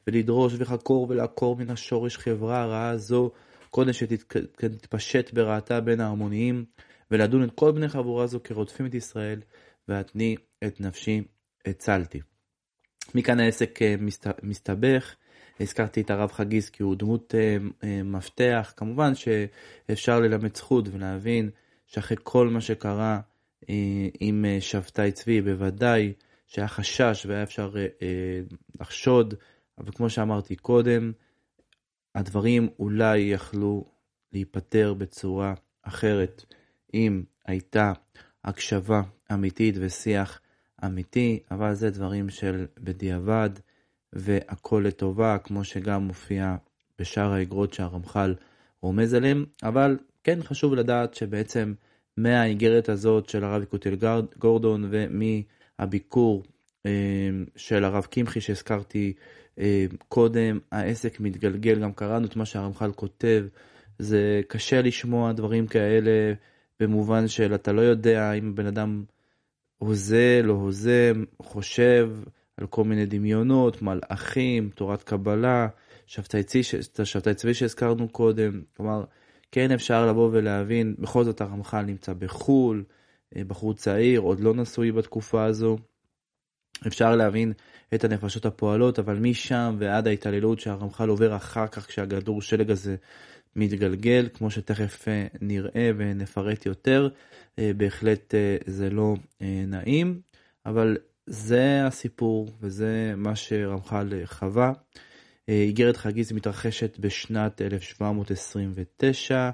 ולדרוש 0.07 0.53
וחקור 0.57 1.07
ולעקור 1.09 1.55
מן 1.55 1.69
השורש 1.69 2.17
חברה 2.17 2.65
רעה 2.65 2.97
זו, 2.97 3.31
קודם 3.69 3.93
שתתפשט 3.93 5.33
ברעתה 5.33 5.81
בין 5.81 5.99
ההמוניים, 6.01 6.65
ולדון 7.11 7.43
את 7.43 7.51
כל 7.55 7.71
בני 7.71 7.89
חבורה 7.89 8.27
זו 8.27 8.39
כרודפים 8.43 8.85
את 8.85 8.93
ישראל, 8.93 9.39
ואתני 9.87 10.35
את 10.63 10.81
נפשי 10.81 11.21
הצלתי. 11.65 12.19
מכאן 13.15 13.39
העסק 13.39 13.81
אה, 13.81 13.95
מסתבך, 14.43 15.15
הזכרתי 15.59 16.01
את 16.01 16.09
הרב 16.09 16.31
חגיס 16.31 16.69
כי 16.69 16.83
הוא 16.83 16.95
דמות 16.95 17.35
אה, 17.35 17.57
אה, 17.83 18.03
מפתח, 18.03 18.73
כמובן 18.77 19.11
שאפשר 19.15 20.19
ללמד 20.19 20.55
זכות 20.55 20.87
ולהבין 20.91 21.49
שאחרי 21.87 22.17
כל 22.23 22.47
מה 22.47 22.61
שקרה 22.61 23.19
עם 24.19 24.45
שבתאי 24.59 25.11
צבי, 25.11 25.41
בוודאי 25.41 26.13
שהיה 26.47 26.67
חשש 26.67 27.25
והיה 27.25 27.43
אפשר 27.43 27.73
לחשוד, 28.79 29.33
אבל 29.77 29.91
כמו 29.91 30.09
שאמרתי 30.09 30.55
קודם, 30.55 31.11
הדברים 32.15 32.69
אולי 32.79 33.17
יכלו 33.17 33.85
להיפתר 34.33 34.93
בצורה 34.93 35.53
אחרת 35.81 36.45
אם 36.93 37.23
הייתה 37.45 37.93
הקשבה 38.43 39.01
אמיתית 39.33 39.75
ושיח 39.79 40.41
אמיתי, 40.85 41.39
אבל 41.51 41.73
זה 41.73 41.89
דברים 41.89 42.29
של 42.29 42.65
בדיעבד, 42.79 43.49
והכל 44.13 44.83
לטובה, 44.87 45.37
כמו 45.37 45.63
שגם 45.63 46.03
מופיע 46.03 46.55
בשאר 46.99 47.33
האגרות 47.33 47.73
שהרמח"ל 47.73 48.35
רומז 48.81 49.13
עליהם, 49.13 49.45
אבל 49.63 49.97
כן 50.23 50.43
חשוב 50.43 50.73
לדעת 50.73 51.13
שבעצם 51.13 51.73
מהאיגרת 52.17 52.89
הזאת 52.89 53.29
של 53.29 53.43
הרב 53.43 53.63
יקותל 53.63 53.95
גורדון 54.39 54.89
ומהביקור 54.89 56.43
אה, 56.85 56.91
של 57.55 57.83
הרב 57.83 58.05
קמחי 58.05 58.41
שהזכרתי 58.41 59.13
אה, 59.59 59.85
קודם, 60.09 60.59
העסק 60.71 61.19
מתגלגל, 61.19 61.79
גם 61.79 61.93
קראנו 61.93 62.25
את 62.25 62.35
מה 62.35 62.45
שהרמח"ל 62.45 62.91
כותב, 62.91 63.45
זה 63.99 64.41
קשה 64.47 64.81
לשמוע 64.81 65.31
דברים 65.31 65.67
כאלה 65.67 66.33
במובן 66.79 67.27
של 67.27 67.55
אתה 67.55 67.71
לא 67.71 67.81
יודע 67.81 68.33
אם 68.33 68.55
בן 68.55 68.65
אדם 68.65 69.03
הוזה, 69.85 70.41
לא 70.43 70.53
הוזה, 70.53 71.11
חושב 71.41 72.11
על 72.57 72.67
כל 72.67 72.83
מיני 72.83 73.05
דמיונות, 73.05 73.81
מלאכים, 73.81 74.69
תורת 74.75 75.03
קבלה, 75.03 75.67
שבתאי 76.05 77.33
צבי 77.35 77.53
שהזכרנו 77.53 78.09
קודם, 78.09 78.61
כלומר, 78.77 79.03
כן 79.51 79.71
אפשר 79.71 80.05
לבוא 80.05 80.29
ולהבין, 80.31 80.95
בכל 80.99 81.23
זאת 81.23 81.41
הרמח"ל 81.41 81.81
נמצא 81.81 82.13
בחו"ל, 82.13 82.83
אה, 83.35 83.43
בחור 83.43 83.73
צעיר, 83.73 84.19
עוד 84.19 84.39
לא 84.39 84.53
נשוי 84.53 84.91
בתקופה 84.91 85.45
הזו. 85.45 85.77
אפשר 86.87 87.15
להבין 87.15 87.53
את 87.95 88.03
הנפשות 88.03 88.45
הפועלות, 88.45 88.99
אבל 88.99 89.17
משם 89.19 89.75
ועד 89.79 90.07
ההתעללות 90.07 90.59
שהרמח"ל 90.59 91.09
עובר 91.09 91.35
אחר 91.35 91.67
כך 91.67 91.87
כשהגדור 91.87 92.41
שלג 92.41 92.71
הזה 92.71 92.95
מתגלגל, 93.55 94.27
כמו 94.33 94.51
שתכף 94.51 95.07
אה, 95.07 95.27
נראה 95.41 95.91
ונפרט 95.97 96.65
יותר, 96.65 97.09
אה, 97.59 97.71
בהחלט 97.77 98.35
אה, 98.35 98.57
זה 98.65 98.89
לא 98.89 99.15
נעים, 99.67 100.21
אבל 100.65 100.97
זה 101.25 101.85
הסיפור 101.87 102.51
וזה 102.61 103.13
מה 103.17 103.35
שרמח"ל 103.35 104.25
חווה. 104.25 104.71
איגרת 105.47 105.97
חגיז 105.97 106.31
מתרחשת 106.31 106.99
בשנת 106.99 107.61
1729. 107.61 109.49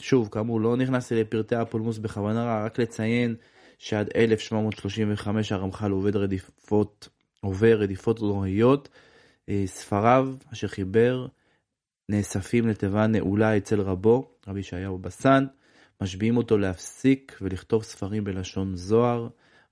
שוב, 0.00 0.28
כאמור, 0.32 0.60
לא 0.60 0.76
נכנסתי 0.76 1.14
לפרטי 1.14 1.56
הפולמוס 1.56 1.98
בכוונה 1.98 2.44
רע, 2.44 2.64
רק 2.64 2.78
לציין 2.78 3.34
שעד 3.78 4.08
1735 4.16 5.52
הרמח"ל 5.52 5.90
עובד 5.90 6.16
רדיפות, 6.16 7.08
עובר 7.40 7.80
רדיפות 7.80 8.20
נוראיות. 8.20 8.88
ספריו 9.66 10.28
אשר 10.52 10.68
חיבר 10.68 11.26
נאספים 12.08 12.68
לתיבה 12.68 13.06
נעולה 13.06 13.56
אצל 13.56 13.80
רבו, 13.80 14.30
רבי 14.48 14.60
ישעיהו 14.60 14.98
בסן, 14.98 15.44
משביעים 16.00 16.36
אותו 16.36 16.58
להפסיק 16.58 17.38
ולכתוב 17.40 17.82
ספרים 17.82 18.24
בלשון 18.24 18.76
זוהר. 18.76 19.28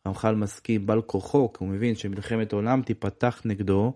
רמח"ל 0.07 0.35
מסכים 0.35 0.87
בעל 0.87 1.03
כוחו, 1.03 1.53
כי 1.53 1.65
הוא 1.65 1.69
מבין 1.69 1.95
שמלחמת 1.95 2.53
עולם 2.53 2.83
תיפתח 2.83 3.43
נגדו 3.45 3.93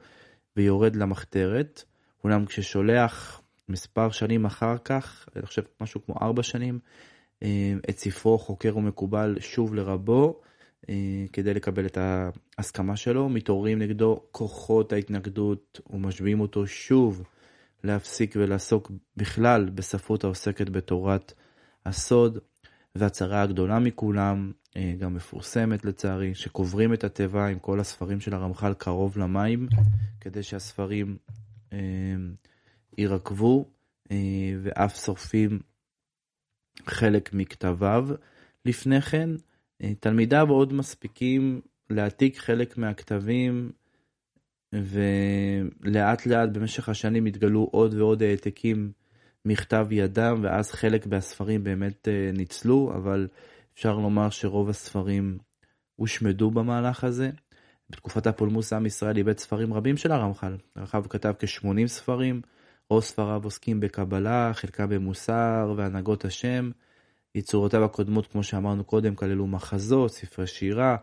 ויורד 0.56 0.96
למחתרת. 0.96 1.82
אולם 2.24 2.46
כששולח 2.46 3.42
מספר 3.68 4.10
שנים 4.10 4.44
אחר 4.44 4.78
כך, 4.84 5.28
אני 5.36 5.46
חושב 5.46 5.62
משהו 5.80 6.00
כמו 6.06 6.14
ארבע 6.22 6.42
שנים, 6.42 6.78
אה, 7.42 7.74
את 7.90 7.98
ספרו 7.98 8.38
חוקר 8.38 8.76
ומקובל 8.76 9.36
שוב 9.40 9.74
לרבו, 9.74 10.40
אה, 10.88 10.94
כדי 11.32 11.54
לקבל 11.54 11.86
את 11.86 11.98
ההסכמה 12.58 12.96
שלו, 12.96 13.28
מתעוררים 13.28 13.78
נגדו 13.78 14.20
כוחות 14.30 14.92
ההתנגדות 14.92 15.80
ומשביעים 15.90 16.40
אותו 16.40 16.66
שוב 16.66 17.22
להפסיק 17.84 18.34
ולעסוק 18.36 18.90
בכלל 19.16 19.70
בספרות 19.70 20.24
העוסקת 20.24 20.68
בתורת 20.68 21.32
הסוד. 21.86 22.38
והצרה 22.94 23.42
הגדולה 23.42 23.78
מכולם, 23.78 24.52
אה, 24.76 24.94
גם 24.98 25.14
מפורסמת 25.14 25.84
לצערי, 25.84 26.34
שקוברים 26.34 26.94
את 26.94 27.04
התיבה 27.04 27.46
עם 27.46 27.58
כל 27.58 27.80
הספרים 27.80 28.20
של 28.20 28.34
הרמח"ל 28.34 28.74
קרוב 28.74 29.18
למים, 29.18 29.68
כדי 30.20 30.42
שהספרים 30.42 31.16
אה, 31.72 31.78
יירקבו, 32.98 33.64
אה, 34.10 34.16
ואף 34.62 34.96
שורפים 34.96 35.60
חלק 36.86 37.32
מכתביו. 37.32 38.08
לפני 38.64 39.00
כן, 39.00 39.30
אה, 39.82 39.94
תלמידיו 40.00 40.46
עוד 40.50 40.72
מספיקים 40.72 41.60
להעתיק 41.90 42.38
חלק 42.38 42.78
מהכתבים, 42.78 43.72
ולאט 44.72 46.26
לאט 46.26 46.48
במשך 46.48 46.88
השנים 46.88 47.26
התגלו 47.26 47.68
עוד 47.72 47.94
ועוד 47.94 48.22
העתקים 48.22 48.92
מכתב 49.44 49.86
ידם, 49.90 50.40
ואז 50.42 50.72
חלק 50.72 51.06
מהספרים 51.06 51.64
באמת 51.64 52.08
אה, 52.08 52.30
ניצלו, 52.32 52.92
אבל 52.96 53.28
אפשר 53.74 53.98
לומר 53.98 54.30
שרוב 54.30 54.68
הספרים 54.68 55.38
הושמדו 55.96 56.50
במהלך 56.50 57.04
הזה. 57.04 57.30
בתקופת 57.90 58.26
הפולמוס 58.26 58.72
עם 58.72 58.86
ישראל 58.86 59.16
איבד 59.16 59.38
ספרים 59.38 59.74
רבים 59.74 59.96
של 59.96 60.12
הרמח"ל. 60.12 60.56
הרחב 60.76 61.06
כתב 61.06 61.32
כ-80 61.38 61.86
ספרים, 61.86 62.40
רוב 62.90 63.02
ספריו 63.02 63.40
עוסקים 63.44 63.80
בקבלה, 63.80 64.50
חלקם 64.54 64.88
במוסר 64.88 65.74
והנהגות 65.76 66.24
השם. 66.24 66.70
יצורותיו 67.34 67.84
הקודמות, 67.84 68.26
כמו 68.26 68.42
שאמרנו 68.42 68.84
קודם, 68.84 69.14
כללו 69.14 69.46
מחזות, 69.46 70.10
ספרי 70.10 70.46
שירה, 70.46 70.96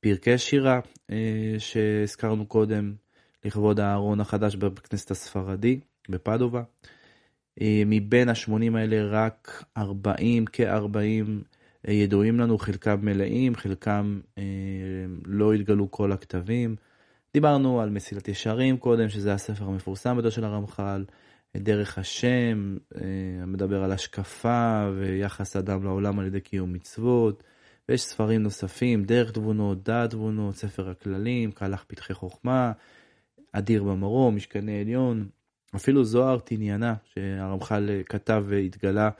פרקי 0.00 0.38
שירה 0.38 0.80
אה, 1.10 1.54
שהזכרנו 1.58 2.46
קודם 2.46 2.94
לכבוד 3.44 3.80
הארון 3.80 4.20
החדש 4.20 4.56
בכנסת 4.56 5.10
הספרדי 5.10 5.80
בפדובה. 6.08 6.62
אה, 7.60 7.82
מבין 7.86 8.28
ה-80 8.28 8.76
האלה 8.76 9.04
רק 9.10 9.64
40, 9.76 10.44
כ-40 10.52 10.96
אה, 11.88 11.92
ידועים 11.92 12.40
לנו, 12.40 12.58
חלקם 12.58 12.98
מלאים, 13.02 13.54
חלקם 13.54 14.20
לא 15.26 15.52
התגלו 15.52 15.90
כל 15.90 16.12
הכתבים. 16.12 16.76
דיברנו 17.34 17.80
על 17.80 17.90
מסילת 17.90 18.28
ישרים 18.28 18.76
קודם, 18.76 19.08
שזה 19.08 19.32
הספר 19.32 19.64
המפורסם 19.64 20.14
ביותר 20.14 20.30
של 20.30 20.44
הרמח"ל, 20.44 21.04
דרך 21.56 21.98
השם, 21.98 22.76
מדבר 23.46 23.84
על 23.84 23.92
השקפה 23.92 24.90
ויחס 24.98 25.56
אדם 25.56 25.84
לעולם 25.84 26.18
על 26.18 26.26
ידי 26.26 26.40
קיום 26.40 26.72
מצוות. 26.72 27.42
ויש 27.88 28.02
ספרים 28.02 28.42
נוספים, 28.42 29.04
דרך 29.04 29.30
תבונות, 29.30 29.82
דעת 29.82 30.10
תבונות, 30.10 30.56
ספר 30.56 30.90
הכללים, 30.90 31.52
קהלך 31.52 31.84
פתחי 31.84 32.14
חוכמה, 32.14 32.72
אדיר 33.56 33.84
במרום, 33.84 34.36
משכני 34.36 34.80
עליון, 34.80 35.28
אפילו 35.76 36.04
זוהר 36.04 36.38
תניאנה, 36.38 36.94
שהרמח"ל 37.04 38.02
כתב 38.08 38.44
והתגלה 38.46 39.10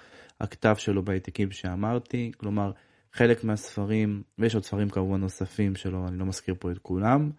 הכתב 0.40 0.74
שלו 0.78 1.02
בהעתקים 1.04 1.50
שאמרתי, 1.50 2.32
כלומר 2.36 2.72
חלק 3.12 3.44
מהספרים, 3.44 4.22
ויש 4.38 4.54
עוד 4.54 4.64
ספרים 4.64 4.88
כמובן 4.88 5.20
נוספים 5.20 5.74
שלו, 5.74 6.08
אני 6.08 6.18
לא 6.18 6.26
מזכיר 6.26 6.54
פה 6.58 6.70
את 6.70 6.78
כולם. 6.78 7.30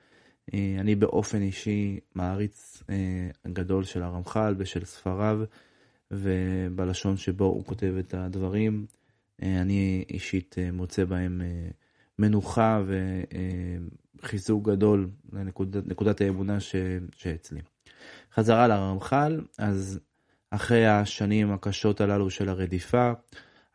אה, 0.54 0.76
אני 0.80 0.96
באופן 0.96 1.42
אישי 1.42 2.00
מעריץ 2.16 2.84
אה, 2.90 3.30
גדול 3.54 3.84
של 3.84 4.04
הרמח"ל 4.04 4.56
ושל 4.58 4.86
ספריו, 4.86 5.40
ובלשון 6.12 7.18
שבו 7.18 7.46
הוא 7.46 7.66
כותב 7.66 7.94
את 8.00 8.14
הדברים. 8.14 8.86
אה, 9.44 9.62
אני 9.62 10.06
אישית 10.10 10.56
מוצא 10.74 11.06
בהם 11.06 11.42
מנוחה 12.20 12.82
וחיזוק 14.26 14.70
גדול 14.70 15.10
לנקודת 15.34 16.22
האמונה 16.22 16.60
ש... 16.60 16.76
שאצלי. 17.16 17.62
חזרה 18.34 18.68
לרמח"ל, 18.68 19.42
אז 19.58 20.00
אחרי 20.52 20.88
השנים 20.88 21.52
הקשות 21.52 22.02
הללו 22.02 22.30
של 22.30 22.50
הרדיפה, 22.50 23.12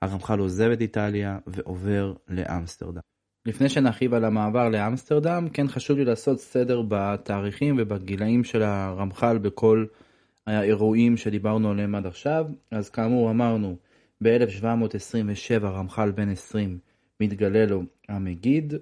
הרמח"ל 0.03 0.39
עוזב 0.39 0.71
את 0.71 0.81
איטליה 0.81 1.39
ועובר 1.47 2.15
לאמסטרדם. 2.29 3.01
לפני 3.47 3.69
שנרחיב 3.69 4.15
על 4.15 4.25
המעבר 4.25 4.69
לאמסטרדם, 4.69 5.49
כן 5.53 5.69
חשוב 5.69 5.99
לי 5.99 6.05
לעשות 6.05 6.41
סדר 6.41 6.83
בתאריכים 6.89 7.77
ובגילאים 7.79 8.45
של 8.45 8.63
הרמח"ל 8.63 9.39
בכל 9.39 9.87
האירועים 10.47 11.17
שדיברנו 11.17 11.71
עליהם 11.71 11.95
עד 11.95 12.07
עכשיו. 12.07 12.47
אז 12.71 12.91
כאמור 12.91 13.31
אמרנו, 13.31 13.77
ב-1727 14.25 15.65
רמח"ל 15.65 16.11
בן 16.11 16.29
20 16.29 16.79
מתגלה 17.21 17.67
לו 17.67 17.83
המגיד 18.09 18.75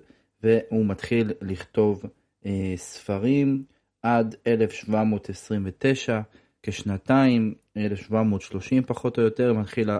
והוא 0.42 0.86
מתחיל 0.86 1.32
לכתוב 1.42 2.02
אה, 2.46 2.74
ספרים 2.76 3.64
עד 4.02 4.34
1729 4.46 6.20
כשנתיים 6.62 7.54
1730 7.76 8.82
פחות 8.82 9.18
או 9.18 9.22
יותר 9.22 9.52
מתחיל 9.52 9.90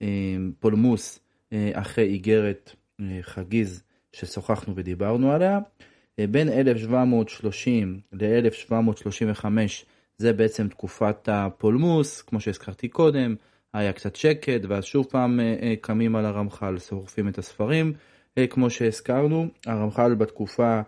הפולמוס 0.00 1.20
אה, 1.52 1.58
אה, 1.58 1.80
אחרי 1.80 2.04
איגרת 2.04 2.74
אה, 3.00 3.18
חגיז 3.22 3.82
ששוחחנו 4.12 4.76
ודיברנו 4.76 5.32
עליה. 5.32 5.58
בין 6.30 6.48
1730 6.48 8.00
ל-1735 8.12 9.44
זה 10.18 10.32
בעצם 10.32 10.68
תקופת 10.68 11.28
הפולמוס 11.32 12.22
כמו 12.22 12.40
שהזכרתי 12.40 12.88
קודם 12.88 13.34
היה 13.74 13.92
קצת 13.92 14.16
שקט, 14.16 14.60
ואז 14.68 14.84
שוב 14.84 15.06
פעם 15.10 15.40
קמים 15.80 16.16
על 16.16 16.24
הרמח"ל, 16.24 16.78
שורפים 16.78 17.28
את 17.28 17.38
הספרים. 17.38 17.92
אה, 18.38 18.46
כמו 18.46 18.70
שהזכרנו, 18.70 19.46
הרמח"ל 19.66 20.14
בתקופה 20.14 20.80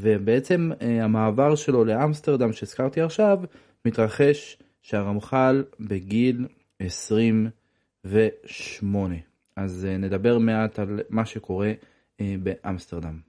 ובעצם 0.00 0.70
המעבר 0.80 1.54
שלו 1.54 1.84
לאמסטרדם 1.84 2.52
שהזכרתי 2.52 3.00
עכשיו, 3.00 3.38
מתרחש 3.84 4.58
שהרמח"ל 4.82 5.64
בגיל 5.80 6.46
28. 6.78 9.14
אז 9.56 9.88
נדבר 9.98 10.38
מעט 10.38 10.78
על 10.78 11.00
מה 11.10 11.26
שקורה 11.26 11.72
אה, 12.20 12.34
באמסטרדם. 12.42 13.27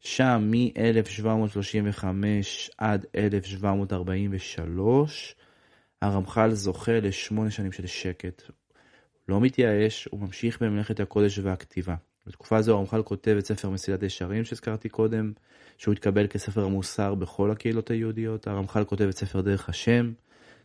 שם 0.00 0.50
מ-1735 0.50 2.04
עד 2.78 3.06
1743 3.16 5.34
הרמח"ל 6.02 6.50
זוכה 6.50 7.00
לשמונה 7.00 7.50
שנים 7.50 7.72
של 7.72 7.86
שקט. 7.86 8.42
לא 9.28 9.40
מתייאש, 9.40 10.08
הוא 10.10 10.20
ממשיך 10.20 10.62
במלאכת 10.62 11.00
הקודש 11.00 11.38
והכתיבה. 11.38 11.94
בתקופה 12.26 12.62
זו 12.62 12.76
הרמח"ל 12.76 13.02
כותב 13.02 13.36
את 13.38 13.46
ספר 13.46 13.70
מסילת 13.70 14.02
ישרים 14.02 14.44
שהזכרתי 14.44 14.88
קודם, 14.88 15.32
שהוא 15.78 15.92
התקבל 15.92 16.26
כספר 16.26 16.64
המוסר 16.64 17.14
בכל 17.14 17.50
הקהילות 17.50 17.90
היהודיות. 17.90 18.46
הרמח"ל 18.46 18.84
כותב 18.84 19.04
את 19.04 19.16
ספר 19.16 19.40
דרך 19.40 19.68
השם, 19.68 20.12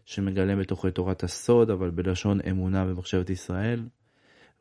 שמגלם 0.05 0.59
בתוכו 0.59 0.87
את 0.87 0.95
תורת 0.95 1.23
הסוד, 1.23 1.69
אבל 1.69 1.89
בלשון 1.89 2.39
אמונה 2.49 2.85
ומחשבת 2.87 3.29
ישראל. 3.29 3.83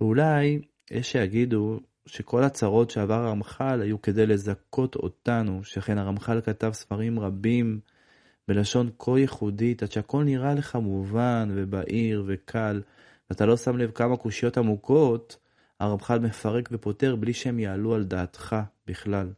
ואולי 0.00 0.60
יש 0.90 1.12
שיגידו 1.12 1.80
שכל 2.06 2.44
הצרות 2.44 2.90
שעבר 2.90 3.14
הרמח"ל 3.26 3.80
היו 3.82 4.02
כדי 4.02 4.26
לזכות 4.26 4.96
אותנו, 4.96 5.64
שכן 5.64 5.98
הרמח"ל 5.98 6.40
כתב 6.40 6.70
ספרים 6.72 7.20
רבים 7.20 7.80
בלשון 8.48 8.90
כה 8.98 9.18
ייחודית, 9.18 9.82
עד 9.82 9.92
שהכל 9.92 10.24
נראה 10.24 10.54
לך 10.54 10.76
מובן 10.76 11.48
ובהיר 11.54 12.24
וקל, 12.26 12.82
ואתה 13.30 13.46
לא 13.46 13.56
שם 13.56 13.76
לב 13.76 13.90
כמה 13.90 14.16
קושיות 14.16 14.58
עמוקות 14.58 15.36
הרמח"ל 15.80 16.18
מפרק 16.18 16.68
ופותר 16.72 17.16
בלי 17.16 17.32
שהם 17.32 17.58
יעלו 17.58 17.94
על 17.94 18.04
דעתך 18.04 18.56
בכלל. 18.86 19.32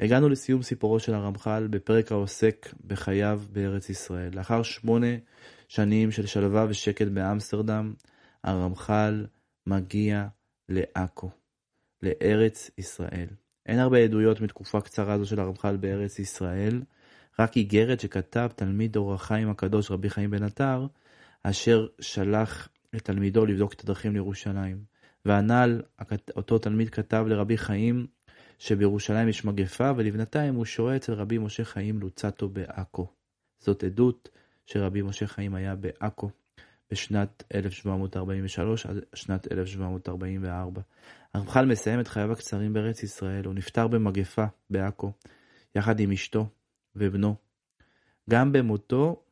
הגענו 0.00 0.28
לסיום 0.28 0.62
סיפורו 0.62 1.00
של 1.00 1.14
הרמח"ל 1.14 1.66
בפרק 1.70 2.12
העוסק 2.12 2.74
בחייו 2.86 3.42
בארץ 3.52 3.90
ישראל. 3.90 4.36
לאחר 4.36 4.62
שמונה 4.62 5.16
שנים 5.68 6.10
של 6.10 6.26
שלווה 6.26 6.66
ושקט 6.68 7.06
באמסטרדם, 7.06 7.94
הרמח"ל 8.44 9.26
מגיע 9.66 10.26
לעכו. 10.68 11.43
לארץ 12.04 12.70
ישראל. 12.78 13.26
אין 13.66 13.78
הרבה 13.78 13.98
עדויות 13.98 14.40
מתקופה 14.40 14.80
קצרה 14.80 15.18
זו 15.18 15.26
של 15.26 15.40
הרמח"ל 15.40 15.76
בארץ 15.76 16.18
ישראל, 16.18 16.82
רק 17.38 17.56
איגרת 17.56 18.00
שכתב 18.00 18.48
תלמיד 18.56 18.96
אור 18.96 19.14
החיים 19.14 19.50
הקדוש 19.50 19.90
רבי 19.90 20.10
חיים 20.10 20.30
בן 20.30 20.42
עטר, 20.42 20.86
אשר 21.42 21.86
שלח 22.00 22.68
את 22.96 23.04
תלמידו 23.04 23.46
לבדוק 23.46 23.72
את 23.72 23.84
הדרכים 23.84 24.12
לירושלים. 24.12 24.84
והנ"ל, 25.24 25.82
אותו 26.36 26.58
תלמיד 26.58 26.90
כתב 26.90 27.24
לרבי 27.28 27.56
חיים 27.56 28.06
שבירושלים 28.58 29.28
יש 29.28 29.44
מגפה, 29.44 29.90
ולבנתיים 29.96 30.54
הוא 30.54 30.64
שוהה 30.64 30.96
אצל 30.96 31.12
רבי 31.12 31.38
משה 31.38 31.64
חיים 31.64 32.00
לוצטו 32.00 32.48
בעכו. 32.48 33.06
זאת 33.58 33.84
עדות 33.84 34.28
שרבי 34.66 35.02
משה 35.02 35.26
חיים 35.26 35.54
היה 35.54 35.74
בעכו 35.74 36.30
בשנת 36.94 37.44
1743 37.54 38.86
עד 38.86 38.96
שנת 39.14 39.52
1744. 39.52 40.82
הרמח"ל 41.34 41.66
מסיים 41.66 42.00
את 42.00 42.08
חייו 42.08 42.32
הקצרים 42.32 42.72
בארץ 42.72 43.02
ישראל, 43.02 43.44
הוא 43.44 43.54
נפטר 43.54 43.88
במגפה 43.88 44.44
בעכו, 44.70 45.12
יחד 45.74 46.00
עם 46.00 46.12
אשתו 46.12 46.46
ובנו. 46.96 47.34
גם 48.30 48.52
במותו 48.52 49.22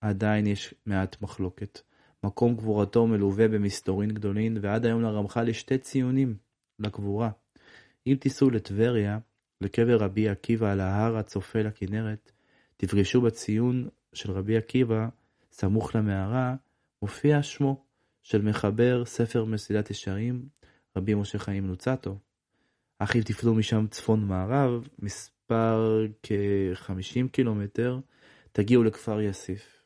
עדיין 0.00 0.46
יש 0.46 0.74
מעט 0.86 1.22
מחלוקת. 1.22 1.80
מקום 2.24 2.56
קבורתו 2.56 3.06
מלווה 3.06 3.48
במסתורין 3.48 4.10
גדולין, 4.10 4.58
ועד 4.60 4.86
היום 4.86 5.02
לרמח"ל 5.02 5.48
יש 5.48 5.60
שתי 5.60 5.78
ציונים 5.78 6.36
לקבורה. 6.78 7.30
אם 8.06 8.16
תיסעו 8.20 8.50
לטבריה, 8.50 9.18
לקבר 9.60 9.96
רבי 9.96 10.28
עקיבא 10.28 10.72
על 10.72 10.80
ההר 10.80 11.16
הצופה 11.16 11.58
לכנרת, 11.58 12.32
תפגשו 12.76 13.20
בציון 13.20 13.88
של 14.12 14.32
רבי 14.32 14.56
עקיבא, 14.56 15.08
סמוך 15.52 15.96
למערה, 15.96 16.54
מופיע 17.02 17.42
שמו 17.42 17.84
של 18.22 18.42
מחבר 18.42 19.04
ספר 19.04 19.44
מסילת 19.44 19.90
ישרים, 19.90 20.48
רבי 20.96 21.14
משה 21.14 21.38
חיים 21.38 21.68
לוצטו. 21.68 22.18
אך 22.98 23.16
אם 23.16 23.22
תפלו 23.22 23.54
משם 23.54 23.86
צפון 23.90 24.24
מערב, 24.24 24.88
מספר 24.98 26.06
כ-50 26.22 27.28
קילומטר, 27.32 27.98
תגיעו 28.52 28.84
לכפר 28.84 29.20
יאסיף. 29.20 29.82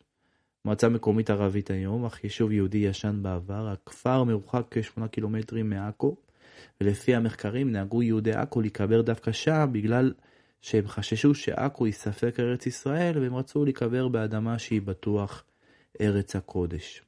מועצה 0.65 0.89
מקומית 0.89 1.31
ערבית 1.31 1.71
היום, 1.71 2.05
אך 2.05 2.25
יישוב 2.25 2.53
יהודי 2.53 2.79
ישן 2.79 3.19
בעבר, 3.23 3.69
הכפר 3.69 4.25
מרוחק 4.25 4.67
כ-8 4.71 5.09
קילומטרים 5.09 5.71
מעכו, 5.71 6.17
ולפי 6.81 7.15
המחקרים 7.15 7.73
נהגו 7.73 8.03
יהודי 8.03 8.33
עכו 8.33 8.61
להיקבר 8.61 9.03
דווקא 9.03 9.33
שם 9.33 9.69
בגלל 9.73 10.13
שהם 10.61 10.89
חששו 10.89 11.35
שעכו 11.35 11.85
היא 11.85 11.93
ספק 11.93 12.41
ארץ 12.41 12.67
ישראל, 12.67 13.19
והם 13.19 13.35
רצו 13.35 13.65
להיקבר 13.65 14.09
באדמה 14.09 14.59
שהיא 14.59 14.83
בטוח 14.83 15.45
ארץ 16.01 16.37
הקודש. 16.37 17.03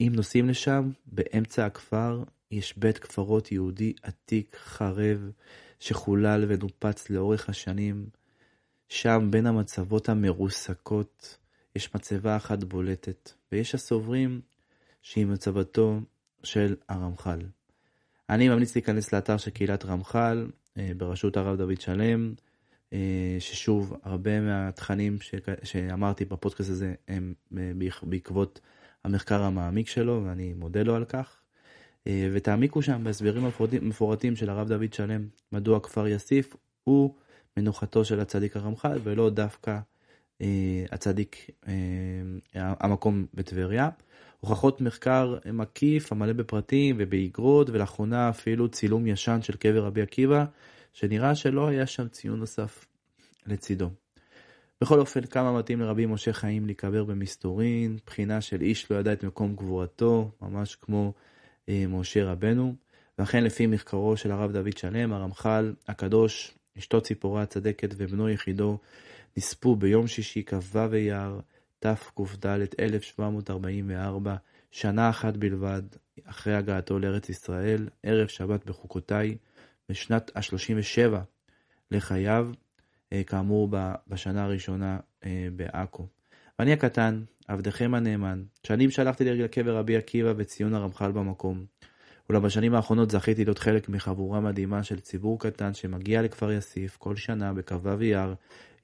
אם 0.00 0.12
נוסעים 0.14 0.48
לשם, 0.48 0.90
באמצע 1.06 1.66
הכפר 1.66 2.22
יש 2.50 2.78
בית 2.78 2.98
קברות 2.98 3.52
יהודי 3.52 3.92
עתיק, 4.02 4.56
חרב, 4.56 5.30
שחולל 5.80 6.44
ונופץ 6.48 7.10
לאורך 7.10 7.48
השנים. 7.48 8.06
שם 8.88 9.28
בין 9.30 9.46
המצבות 9.46 10.08
המרוסקות 10.08 11.38
יש 11.76 11.94
מצבה 11.94 12.36
אחת 12.36 12.64
בולטת, 12.64 13.32
ויש 13.52 13.74
הסוברים 13.74 14.40
שהיא 15.02 15.26
מצבתו 15.26 16.00
של 16.42 16.76
הרמח"ל. 16.88 17.40
אני 18.30 18.48
ממליץ 18.48 18.74
להיכנס 18.74 19.12
לאתר 19.12 19.36
של 19.36 19.50
קהילת 19.50 19.84
רמח"ל 19.84 20.50
אה, 20.78 20.90
בראשות 20.96 21.36
הרב 21.36 21.56
דוד 21.58 21.80
שלם, 21.80 22.34
ששוב, 23.38 23.96
הרבה 24.02 24.40
מהתכנים 24.40 25.18
שאמרתי 25.62 26.24
בפודקאסט 26.24 26.70
הזה 26.70 26.94
הם 27.08 27.34
אה, 27.58 27.72
בעקבות 28.02 28.60
המחקר 29.04 29.42
המעמיק 29.42 29.88
שלו, 29.88 30.22
ואני 30.26 30.52
מודה 30.52 30.82
לו 30.82 30.94
על 30.94 31.04
כך. 31.04 31.36
ותעמיקו 32.06 32.82
שם 32.82 33.04
בהסברים 33.04 33.44
מפורטים 33.82 34.36
של 34.36 34.50
הרב 34.50 34.68
דוד 34.68 34.92
שלם, 34.92 35.26
מדוע 35.52 35.80
כפר 35.80 36.08
יאסיף 36.08 36.56
הוא 36.84 37.14
מנוחתו 37.56 38.04
של 38.04 38.20
הצדיק 38.20 38.56
הרמח"ל, 38.56 38.98
ולא 39.02 39.30
דווקא 39.30 39.78
הצדיק, 40.90 41.50
המקום 42.54 43.26
בטבריה. 43.34 43.88
הוכחות 44.40 44.80
מחקר 44.80 45.36
מקיף 45.52 46.12
המלא 46.12 46.32
בפרטים 46.32 46.96
ובאגרות 46.98 47.70
ולאחרונה 47.70 48.28
אפילו 48.28 48.68
צילום 48.68 49.06
ישן 49.06 49.38
של 49.42 49.56
קבר 49.56 49.84
רבי 49.84 50.02
עקיבא 50.02 50.44
שנראה 50.92 51.34
שלא 51.34 51.68
היה 51.68 51.86
שם 51.86 52.08
ציון 52.08 52.38
נוסף 52.38 52.86
לצידו. 53.46 53.90
בכל 54.80 55.00
אופן 55.00 55.20
כמה 55.26 55.58
מתאים 55.58 55.80
לרבי 55.80 56.06
משה 56.06 56.32
חיים 56.32 56.66
להיקבר 56.66 57.04
במסתורין, 57.04 57.98
בחינה 58.06 58.40
של 58.40 58.60
איש 58.60 58.90
לא 58.90 58.96
ידע 58.96 59.12
את 59.12 59.24
מקום 59.24 59.56
קבורתו, 59.56 60.30
ממש 60.42 60.74
כמו 60.74 61.12
אה, 61.68 61.84
משה 61.88 62.24
רבנו, 62.24 62.74
ואכן 63.18 63.44
לפי 63.44 63.66
מחקרו 63.66 64.16
של 64.16 64.30
הרב 64.30 64.52
דוד 64.52 64.76
שלם, 64.76 65.12
הרמח"ל 65.12 65.74
הקדוש, 65.88 66.54
אשתו 66.78 67.00
ציפורה 67.00 67.42
הצדקת 67.42 67.88
ובנו 67.96 68.28
יחידו 68.28 68.78
נספו 69.36 69.76
ביום 69.76 70.06
שישי 70.06 70.42
כ"ו 70.46 70.92
אייר 70.92 71.40
תק"ד 71.78 72.46
1744, 72.80 74.36
שנה 74.70 75.10
אחת 75.10 75.36
בלבד 75.36 75.82
אחרי 76.24 76.54
הגעתו 76.54 76.98
לארץ 76.98 77.28
ישראל, 77.28 77.88
ערב 78.02 78.28
שבת 78.28 78.66
בחוקותיי, 78.66 79.36
בשנת 79.88 80.30
ה-37 80.36 81.14
לחייו, 81.90 82.48
אה, 83.12 83.22
כאמור 83.24 83.68
בשנה 84.08 84.44
הראשונה 84.44 84.98
אה, 85.24 85.48
בעכו. 85.56 86.06
ואני 86.58 86.72
הקטן, 86.72 87.22
עבדכם 87.48 87.94
הנאמן, 87.94 88.42
שנים 88.66 88.90
שלחתי 88.90 89.24
לרגל 89.24 89.46
קבר 89.46 89.76
רבי 89.76 89.96
עקיבא 89.96 90.32
וציון 90.36 90.74
הרמח"ל 90.74 91.12
במקום. 91.12 91.64
אולם 92.28 92.42
בשנים 92.42 92.74
האחרונות 92.74 93.10
זכיתי 93.10 93.44
להיות 93.44 93.58
חלק 93.58 93.88
מחבורה 93.88 94.40
מדהימה 94.40 94.82
של 94.82 95.00
ציבור 95.00 95.40
קטן 95.40 95.74
שמגיע 95.74 96.22
לכפר 96.22 96.52
יאסיף 96.52 96.96
כל 96.96 97.16
שנה 97.16 97.52
בכ"ו 97.52 98.00
אייר 98.00 98.34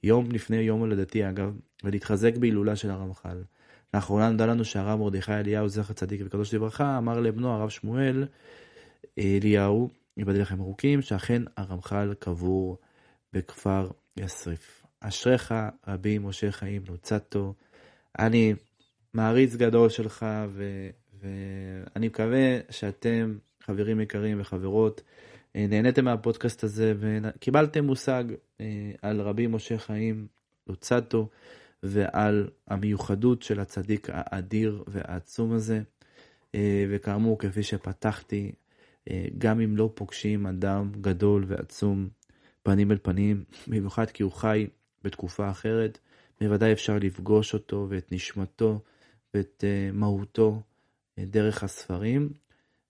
יום 0.03 0.31
לפני 0.31 0.57
יום 0.57 0.79
הולדתי 0.79 1.29
אגב, 1.29 1.53
ולהתחזק 1.83 2.37
בהילולה 2.37 2.75
של 2.75 2.91
הרמח"ל. 2.91 3.43
לאחרונה 3.93 4.29
נודע 4.29 4.45
לנו 4.45 4.65
שהרב 4.65 4.99
מרדכי 4.99 5.33
אליהו, 5.33 5.69
זכר 5.69 5.93
צדיק 5.93 6.21
וקדוש 6.25 6.53
לברכה, 6.53 6.97
אמר 6.97 7.19
לבנו 7.19 7.53
הרב 7.53 7.69
שמואל 7.69 8.25
אליהו, 9.17 9.89
ייבדל 10.19 10.41
לכם 10.41 10.61
ארוכים, 10.61 11.01
שאכן 11.01 11.41
הרמח"ל 11.57 12.13
קבור 12.19 12.77
בכפר 13.33 13.89
יסריף. 14.17 14.85
אשריך 14.99 15.53
רבי 15.87 16.17
משה 16.17 16.51
חיים 16.51 16.81
לוצטו, 16.87 17.53
אני 18.19 18.53
מעריץ 19.13 19.55
גדול 19.55 19.89
שלך, 19.89 20.25
ו, 20.49 20.89
ואני 21.19 22.07
מקווה 22.07 22.59
שאתם, 22.69 23.37
חברים 23.63 24.01
יקרים 24.01 24.41
וחברות, 24.41 25.01
אה, 25.55 25.65
נהניתם 25.69 26.05
מהפודקאסט 26.05 26.63
הזה 26.63 26.93
וקיבלתם 26.99 27.85
מושג 27.85 28.23
אה, 28.61 28.91
על 29.01 29.21
רבי 29.21 29.47
משה 29.47 29.77
חיים 29.77 30.27
לוצטו 30.67 31.29
ועל 31.83 32.49
המיוחדות 32.67 33.43
של 33.43 33.59
הצדיק 33.59 34.07
האדיר 34.11 34.83
והעצום 34.87 35.53
הזה. 35.53 35.81
אה, 36.55 36.85
וכאמור, 36.89 37.39
כפי 37.39 37.63
שפתחתי, 37.63 38.51
גם 39.37 39.61
אם 39.61 39.77
לא 39.77 39.91
פוגשים 39.93 40.45
אדם 40.45 40.91
גדול 41.01 41.45
ועצום 41.47 42.09
פנים 42.63 42.91
אל 42.91 42.97
פנים, 42.97 43.43
במיוחד 43.67 44.05
כי 44.05 44.23
הוא 44.23 44.31
חי 44.31 44.67
בתקופה 45.03 45.49
אחרת, 45.49 45.99
בוודאי 46.41 46.71
אפשר 46.71 46.97
לפגוש 46.97 47.53
אותו 47.53 47.87
ואת 47.89 48.11
נשמתו 48.11 48.81
ואת 49.33 49.63
מהותו 49.93 50.61
דרך 51.19 51.63
הספרים. 51.63 52.29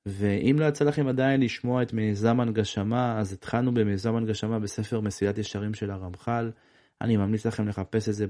ואם 0.05 0.55
לא 0.59 0.65
יצא 0.65 0.85
לכם 0.85 1.07
עדיין 1.07 1.41
לשמוע 1.41 1.81
את 1.83 1.93
מיזם 1.93 2.39
הנגשמה, 2.39 3.19
אז 3.19 3.33
התחלנו 3.33 3.73
במיזם 3.73 4.15
הנגשמה 4.15 4.59
בספר 4.59 4.99
מסילת 4.99 5.37
ישרים 5.37 5.73
של 5.73 5.91
הרמח"ל. 5.91 6.51
אני 7.01 7.17
ממליץ 7.17 7.45
לכם 7.45 7.67
לחפש 7.67 8.09
את 8.09 8.13
זה 8.13 8.25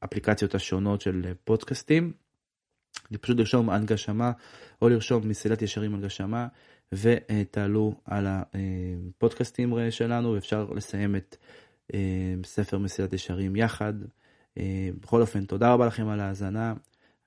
באפליקציות 0.00 0.54
השונות 0.54 1.00
של 1.00 1.32
פודקאסטים. 1.44 2.12
פשוט 3.20 3.38
לרשום 3.38 3.70
הנגשמה 3.70 4.32
או 4.82 4.88
לרשום 4.88 5.28
מסילת 5.28 5.62
ישרים 5.62 5.94
הנגשמה 5.94 6.46
ותעלו 6.92 7.94
על 8.04 8.26
הפודקאסטים 8.28 9.74
שלנו 9.90 10.32
ואפשר 10.32 10.66
לסיים 10.76 11.16
את 11.16 11.36
אה, 11.94 12.34
ספר 12.44 12.78
מסילת 12.78 13.12
ישרים 13.12 13.56
יחד. 13.56 13.92
אה, 14.58 14.88
בכל 15.00 15.20
אופן, 15.20 15.44
תודה 15.44 15.72
רבה 15.72 15.86
לכם 15.86 16.08
על 16.08 16.20
ההאזנה. 16.20 16.74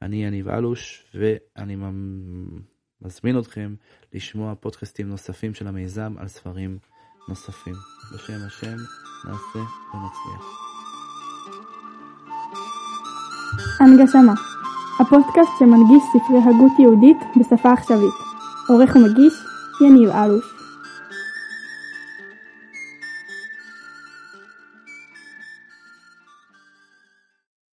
אני 0.01 0.25
יניב 0.25 0.49
אלוש, 0.49 1.05
ואני 1.13 1.75
מזמין 3.01 3.39
אתכם 3.39 3.75
לשמוע 4.13 4.55
פודקאסטים 4.55 5.09
נוספים 5.09 5.53
של 5.53 5.67
המיזם 5.67 6.13
על 6.17 6.27
ספרים 6.27 6.77
נוספים. 7.29 7.75
בשם 8.13 8.45
השם 8.47 8.75
נעשה 9.25 9.59
ונצליח. 9.93 10.65
הנגשמה 13.79 14.33
הפודקאסט 14.99 15.51
שמנגיש 15.59 16.03
ספרי 16.13 16.37
הגות 16.37 16.79
יהודית 16.79 17.17
בשפה 17.37 17.71
עכשווית. 17.71 18.13
עורך 18.69 18.95
ומגיש 18.95 19.33
יניב 19.81 20.09
אלוש 20.09 20.54